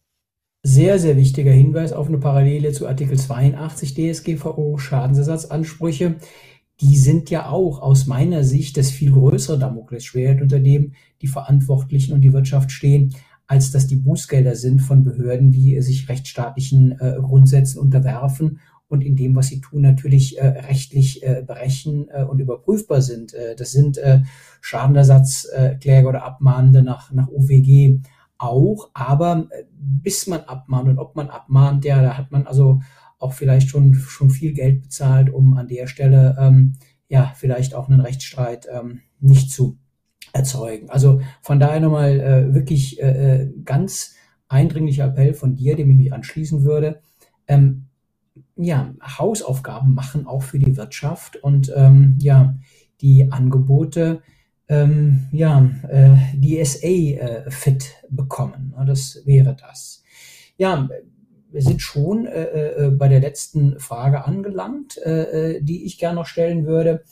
[0.63, 6.17] Sehr, sehr wichtiger Hinweis auf eine Parallele zu Artikel 82 DSGVO, Schadensersatzansprüche.
[6.81, 12.13] Die sind ja auch aus meiner Sicht das viel größere Damoklesschwert, unter dem die Verantwortlichen
[12.13, 13.15] und die Wirtschaft stehen
[13.51, 19.17] als dass die Bußgelder sind von Behörden, die sich rechtsstaatlichen äh, Grundsätzen unterwerfen und in
[19.17, 23.33] dem, was sie tun, natürlich äh, rechtlich äh, berechnen äh, und überprüfbar sind.
[23.33, 24.21] Äh, das sind äh,
[24.61, 27.99] Schadenersatzkläger oder Abmahnende nach, nach UWG
[28.37, 32.79] auch, aber äh, bis man abmahnt und ob man abmahnt, ja, da hat man also
[33.19, 36.75] auch vielleicht schon, schon viel Geld bezahlt, um an der Stelle ähm,
[37.09, 39.77] ja vielleicht auch einen Rechtsstreit ähm, nicht zu
[40.33, 40.89] erzeugen.
[40.89, 44.15] Also von daher nochmal äh, wirklich äh, äh, ganz
[44.47, 47.01] eindringlicher Appell von dir, dem ich mich anschließen würde.
[47.47, 47.87] Ähm,
[48.55, 52.55] ja, Hausaufgaben machen auch für die Wirtschaft und ähm, ja,
[53.01, 54.21] die Angebote
[54.67, 58.73] ähm, ja, äh, SA äh, fit bekommen.
[58.85, 60.03] Das wäre das.
[60.57, 60.87] Ja,
[61.51, 66.15] wir sind schon äh, äh, bei der letzten Frage angelangt, äh, äh die ich gerne
[66.15, 67.03] noch stellen würde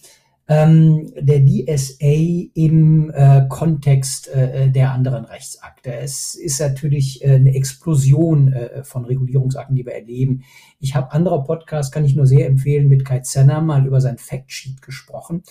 [0.50, 5.94] ähm, der DSA im äh, Kontext äh, der anderen Rechtsakte.
[5.94, 10.42] Es ist natürlich äh, eine Explosion äh, von Regulierungsakten, die wir erleben.
[10.80, 14.18] Ich habe anderer Podcast, kann ich nur sehr empfehlen, mit Kai Zenner mal über sein
[14.18, 15.44] Factsheet gesprochen.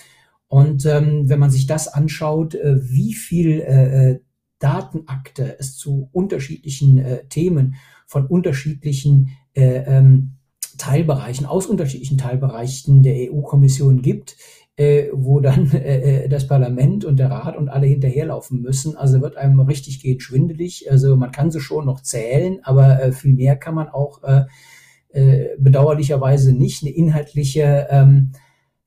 [0.48, 4.20] Und ähm, wenn man sich das anschaut, äh, wie viel äh, äh
[4.60, 7.76] Datenakte es zu unterschiedlichen äh, Themen
[8.08, 10.38] von unterschiedlichen äh, ähm,
[10.78, 14.36] Teilbereichen, aus unterschiedlichen Teilbereichen der EU-Kommission gibt,
[14.78, 18.96] äh, wo dann äh, äh, das Parlament und der Rat und alle hinterherlaufen müssen.
[18.96, 20.90] Also wird einem richtig gehen schwindelig.
[20.90, 24.44] Also man kann sie schon noch zählen, aber äh, viel mehr kann man auch äh,
[25.10, 26.82] äh, bedauerlicherweise nicht.
[26.82, 28.32] Eine inhaltliche, ähm,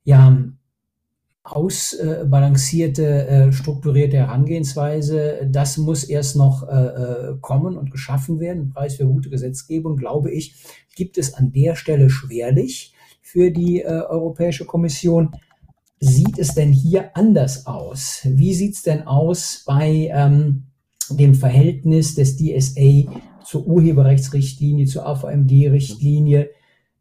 [0.04, 0.42] ja,
[1.44, 8.70] ausbalancierte, äh, strukturierte Herangehensweise, das muss erst noch äh, äh, kommen und geschaffen werden.
[8.70, 10.54] Preis für gute Gesetzgebung, glaube ich,
[10.94, 15.32] gibt es an der Stelle schwerlich für die äh, Europäische Kommission.
[16.04, 18.22] Sieht es denn hier anders aus?
[18.24, 20.64] Wie sieht es denn aus bei ähm,
[21.08, 23.04] dem Verhältnis des DSA
[23.44, 26.50] zur Urheberrechtsrichtlinie, zur AVMD-Richtlinie?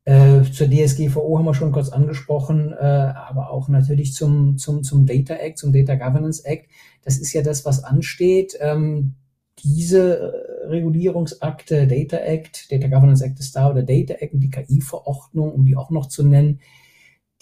[0.05, 5.07] Äh, zur DSGVO haben wir schon kurz angesprochen, äh, aber auch natürlich zum, zum, zum
[5.07, 6.67] Data Act, zum Data Governance Act.
[7.03, 8.55] Das ist ja das, was ansteht.
[8.61, 9.15] Ähm,
[9.63, 10.33] diese
[10.67, 15.65] Regulierungsakte, Data Act, Data Governance Act ist da oder Data Act und die KI-Verordnung, um
[15.65, 16.59] die auch noch zu nennen,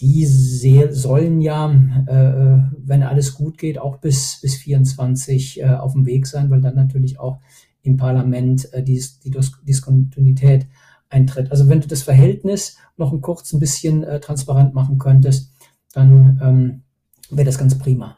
[0.00, 1.70] die sehr, sollen ja,
[2.06, 6.62] äh, wenn alles gut geht, auch bis, bis 24 äh, auf dem Weg sein, weil
[6.62, 7.38] dann natürlich auch
[7.82, 9.30] im Parlament äh, die, die
[9.62, 10.66] Diskontinuität
[11.10, 11.50] eintritt.
[11.50, 15.52] Also wenn du das Verhältnis noch ein kurz ein bisschen äh, transparent machen könntest,
[15.92, 16.82] dann ähm,
[17.30, 18.16] wäre das ganz prima.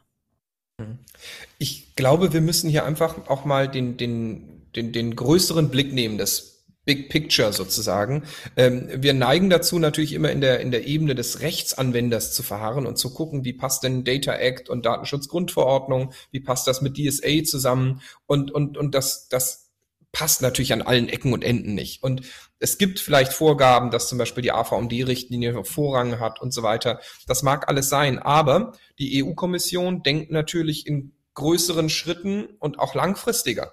[1.59, 6.19] Ich glaube, wir müssen hier einfach auch mal den, den, den, den größeren Blick nehmen,
[6.19, 6.52] das
[6.85, 8.25] Big Picture sozusagen.
[8.57, 12.87] Ähm, wir neigen dazu natürlich immer in der, in der Ebene des Rechtsanwenders zu verharren
[12.87, 17.45] und zu gucken, wie passt denn Data Act und Datenschutzgrundverordnung, wie passt das mit DSA
[17.45, 19.71] zusammen und, und, und das, das
[20.13, 22.03] passt natürlich an allen Ecken und Enden nicht.
[22.03, 22.23] Und
[22.59, 27.01] es gibt vielleicht Vorgaben, dass zum Beispiel die AVMD-Richtlinie Vorrang hat und so weiter.
[27.27, 33.73] Das mag alles sein, aber die EU-Kommission denkt natürlich in größeren Schritten und auch langfristiger.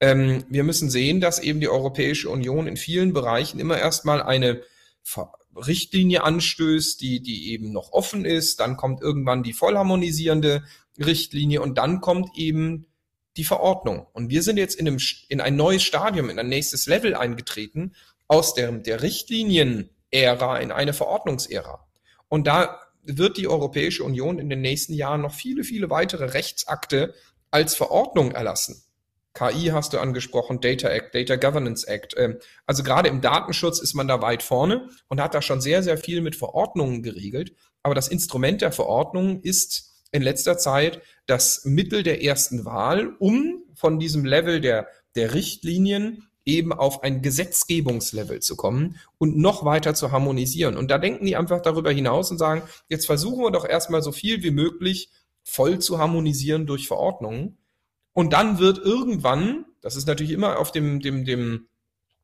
[0.00, 4.62] Ähm, wir müssen sehen, dass eben die Europäische Union in vielen Bereichen immer erstmal eine
[5.54, 8.60] Richtlinie anstößt, die, die eben noch offen ist.
[8.60, 10.64] Dann kommt irgendwann die vollharmonisierende
[10.98, 12.86] Richtlinie und dann kommt eben
[13.36, 14.06] die Verordnung.
[14.12, 17.94] Und wir sind jetzt in, einem, in ein neues Stadium, in ein nächstes Level eingetreten,
[18.26, 21.86] aus der, der Richtlinien-Ära in eine Verordnungsära.
[22.28, 27.14] Und da wird die Europäische Union in den nächsten Jahren noch viele, viele weitere Rechtsakte
[27.50, 28.82] als Verordnung erlassen.
[29.34, 32.14] KI hast du angesprochen, Data Act, Data Governance Act.
[32.16, 35.82] Ähm, also gerade im Datenschutz ist man da weit vorne und hat da schon sehr,
[35.82, 37.54] sehr viel mit Verordnungen geregelt.
[37.82, 43.62] Aber das Instrument der Verordnung ist in letzter Zeit das Mittel der ersten Wahl, um
[43.74, 49.92] von diesem Level der, der Richtlinien eben auf ein Gesetzgebungslevel zu kommen und noch weiter
[49.94, 50.78] zu harmonisieren.
[50.78, 54.12] Und da denken die einfach darüber hinaus und sagen, jetzt versuchen wir doch erstmal so
[54.12, 55.10] viel wie möglich
[55.44, 57.58] voll zu harmonisieren durch Verordnungen.
[58.18, 61.68] Und dann wird irgendwann, das ist natürlich immer auf dem, dem, dem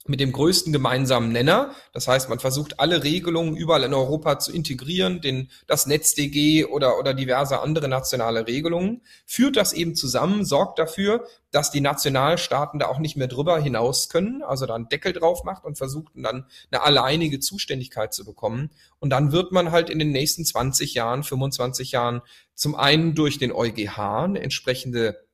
[0.08, 1.72] mit dem größten gemeinsamen Nenner.
[1.92, 6.98] Das heißt, man versucht alle Regelungen überall in Europa zu integrieren, den, das NetzDG oder,
[6.98, 12.88] oder diverse andere nationale Regelungen, führt das eben zusammen, sorgt dafür, dass die Nationalstaaten da
[12.88, 16.82] auch nicht mehr drüber hinaus können, also dann Deckel drauf macht und versucht dann eine
[16.82, 18.70] alleinige Zuständigkeit zu bekommen.
[18.98, 22.20] Und dann wird man halt in den nächsten 20 Jahren, 25 Jahren
[22.56, 25.24] zum einen durch den EuGH eine entsprechende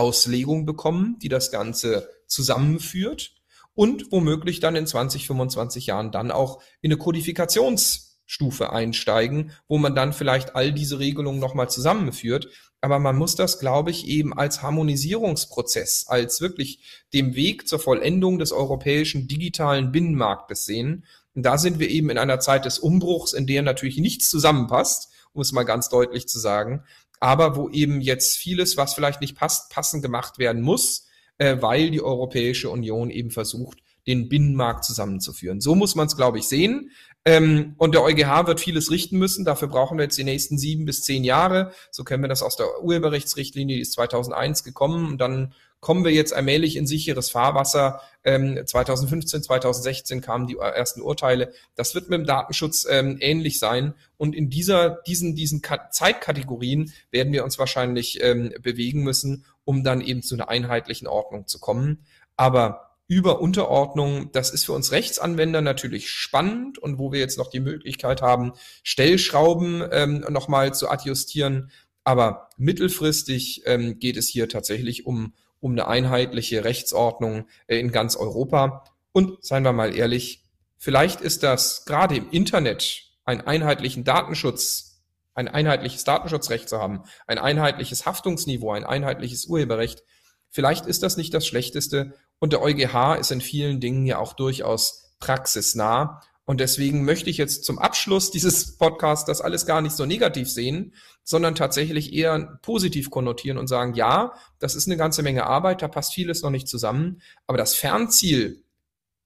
[0.00, 3.34] Auslegung bekommen, die das Ganze zusammenführt
[3.74, 9.94] und womöglich dann in 20, 25 Jahren dann auch in eine Kodifikationsstufe einsteigen, wo man
[9.94, 12.48] dann vielleicht all diese Regelungen nochmal zusammenführt.
[12.80, 18.38] Aber man muss das, glaube ich, eben als Harmonisierungsprozess, als wirklich dem Weg zur Vollendung
[18.38, 21.04] des europäischen digitalen Binnenmarktes sehen.
[21.34, 25.10] Und da sind wir eben in einer Zeit des Umbruchs, in der natürlich nichts zusammenpasst,
[25.32, 26.84] um es mal ganz deutlich zu sagen,
[27.20, 31.06] aber wo eben jetzt vieles, was vielleicht nicht passt, passend gemacht werden muss,
[31.38, 35.60] äh, weil die Europäische Union eben versucht, den Binnenmarkt zusammenzuführen.
[35.60, 36.90] So muss man es, glaube ich, sehen.
[37.26, 39.44] Ähm, und der EuGH wird vieles richten müssen.
[39.44, 41.72] Dafür brauchen wir jetzt die nächsten sieben bis zehn Jahre.
[41.90, 45.06] So kennen wir das aus der Urheberrechtsrichtlinie, die ist 2001 gekommen.
[45.06, 48.00] Und dann kommen wir jetzt allmählich in sicheres Fahrwasser.
[48.24, 51.52] Ähm, 2015, 2016 kamen die ersten Urteile.
[51.74, 53.94] Das wird mit dem Datenschutz ähm, ähnlich sein.
[54.16, 60.00] Und in dieser, diesen, diesen Zeitkategorien werden wir uns wahrscheinlich ähm, bewegen müssen, um dann
[60.00, 62.04] eben zu einer einheitlichen Ordnung zu kommen.
[62.36, 67.50] Aber über Unterordnung, das ist für uns Rechtsanwender natürlich spannend und wo wir jetzt noch
[67.50, 68.52] die Möglichkeit haben,
[68.84, 71.72] Stellschrauben ähm, nochmal zu adjustieren.
[72.04, 78.14] Aber mittelfristig ähm, geht es hier tatsächlich um, um eine einheitliche Rechtsordnung äh, in ganz
[78.14, 78.84] Europa.
[79.10, 80.44] Und seien wir mal ehrlich,
[80.76, 85.02] vielleicht ist das gerade im Internet einen einheitlichen Datenschutz
[85.34, 90.04] ein einheitliches Datenschutzrecht zu haben, ein einheitliches Haftungsniveau, ein einheitliches Urheberrecht.
[90.48, 94.32] Vielleicht ist das nicht das Schlechteste und der EuGH ist in vielen Dingen ja auch
[94.32, 96.22] durchaus praxisnah.
[96.46, 100.50] Und deswegen möchte ich jetzt zum Abschluss dieses Podcasts das alles gar nicht so negativ
[100.50, 105.82] sehen, sondern tatsächlich eher positiv konnotieren und sagen, ja, das ist eine ganze Menge Arbeit,
[105.82, 108.64] da passt vieles noch nicht zusammen, aber das Fernziel,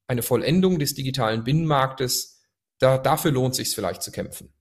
[0.07, 2.43] eine Vollendung des digitalen Binnenmarktes,
[2.77, 4.53] da, dafür lohnt sich vielleicht zu kämpfen.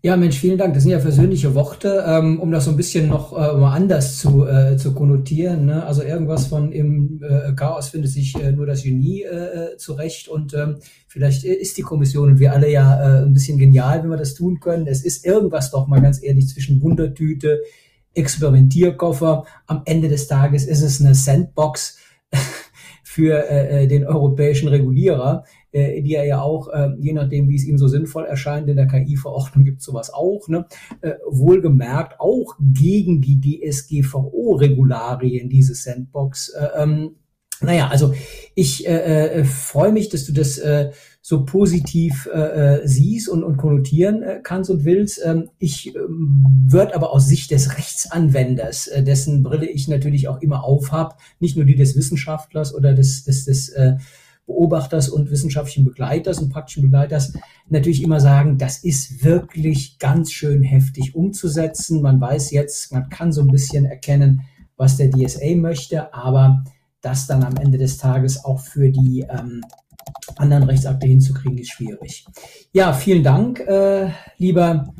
[0.00, 0.74] Ja, Mensch, vielen Dank.
[0.74, 4.18] Das sind ja persönliche Worte, ähm, um das so ein bisschen noch äh, mal anders
[4.18, 5.66] zu, äh, zu konnotieren.
[5.66, 5.84] Ne?
[5.84, 10.54] Also irgendwas von im äh, Chaos findet sich äh, nur das Genie äh, zurecht und
[10.54, 10.76] ähm,
[11.08, 14.34] vielleicht ist die Kommission und wir alle ja äh, ein bisschen genial, wenn wir das
[14.34, 14.86] tun können.
[14.86, 17.62] Es ist irgendwas doch mal ganz ehrlich zwischen Wundertüte,
[18.14, 19.46] Experimentierkoffer.
[19.66, 21.98] Am Ende des Tages ist es eine Sandbox
[23.02, 25.42] für äh, den europäischen Regulierer,
[25.72, 28.76] äh, die er ja auch, äh, je nachdem, wie es ihm so sinnvoll erscheint, in
[28.76, 30.66] der KI-Verordnung gibt sowas auch, ne?
[31.00, 36.50] äh, wohlgemerkt auch gegen die DSGVO-Regularien, diese Sandbox.
[36.50, 37.16] Äh, ähm,
[37.60, 38.14] naja, also
[38.54, 43.42] ich äh, äh, freue mich, dass du das äh, so positiv äh, äh, siehst und,
[43.42, 45.20] und konnotieren äh, kannst und willst.
[45.24, 50.40] Ähm, ich äh, würde aber aus Sicht des Rechtsanwenders, äh, dessen Brille ich natürlich auch
[50.40, 53.96] immer aufhab, nicht nur die des Wissenschaftlers oder des, des, des äh,
[54.48, 57.34] Beobachters und wissenschaftlichen Begleiters und praktischen Begleiters
[57.68, 62.02] natürlich immer sagen, das ist wirklich ganz schön heftig umzusetzen.
[62.02, 64.40] Man weiß jetzt, man kann so ein bisschen erkennen,
[64.76, 66.64] was der DSA möchte, aber
[67.02, 69.62] das dann am Ende des Tages auch für die ähm,
[70.36, 72.24] anderen Rechtsakte hinzukriegen, ist schwierig.
[72.72, 74.94] Ja, vielen Dank, äh, lieber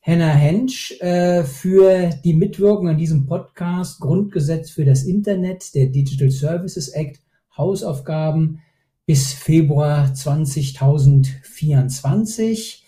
[0.00, 6.30] Henna Hensch, äh, für die Mitwirkung an diesem Podcast Grundgesetz für das Internet, der Digital
[6.30, 7.22] Services Act,
[7.56, 8.60] Hausaufgaben
[9.06, 12.86] bis Februar 2024.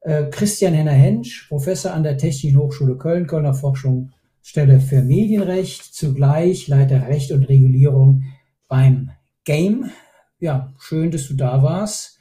[0.00, 6.68] Äh, Christian Henner Hensch, Professor an der Technischen Hochschule Köln, Kölner Forschungsstelle für Medienrecht, zugleich
[6.68, 8.24] Leiter Recht und Regulierung
[8.68, 9.10] beim
[9.44, 9.90] Game.
[10.38, 12.18] Ja, schön, dass du da warst.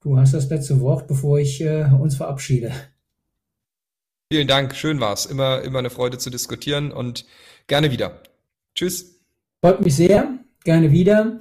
[0.00, 2.72] Du hast das letzte Wort, bevor ich äh, uns verabschiede.
[4.32, 5.26] Vielen Dank, schön war's.
[5.26, 7.26] Immer, immer eine Freude zu diskutieren und
[7.66, 8.22] gerne wieder.
[8.76, 9.20] Tschüss.
[9.60, 11.40] Freut mich sehr, gerne wieder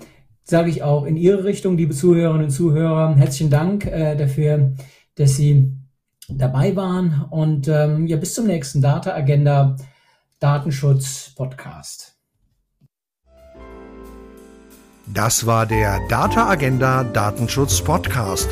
[0.50, 4.74] sage ich auch in Ihre Richtung, liebe Zuhörerinnen und Zuhörer, herzlichen Dank äh, dafür,
[5.16, 5.72] dass Sie
[6.28, 9.76] dabei waren und ähm, ja, bis zum nächsten Data Agenda
[10.40, 12.16] Datenschutz Podcast.
[15.08, 18.50] Das war der Data Agenda Datenschutz Podcast,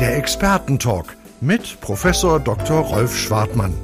[0.00, 2.80] der Expertentalk mit Professor Dr.
[2.80, 3.74] Rolf Schwartmann.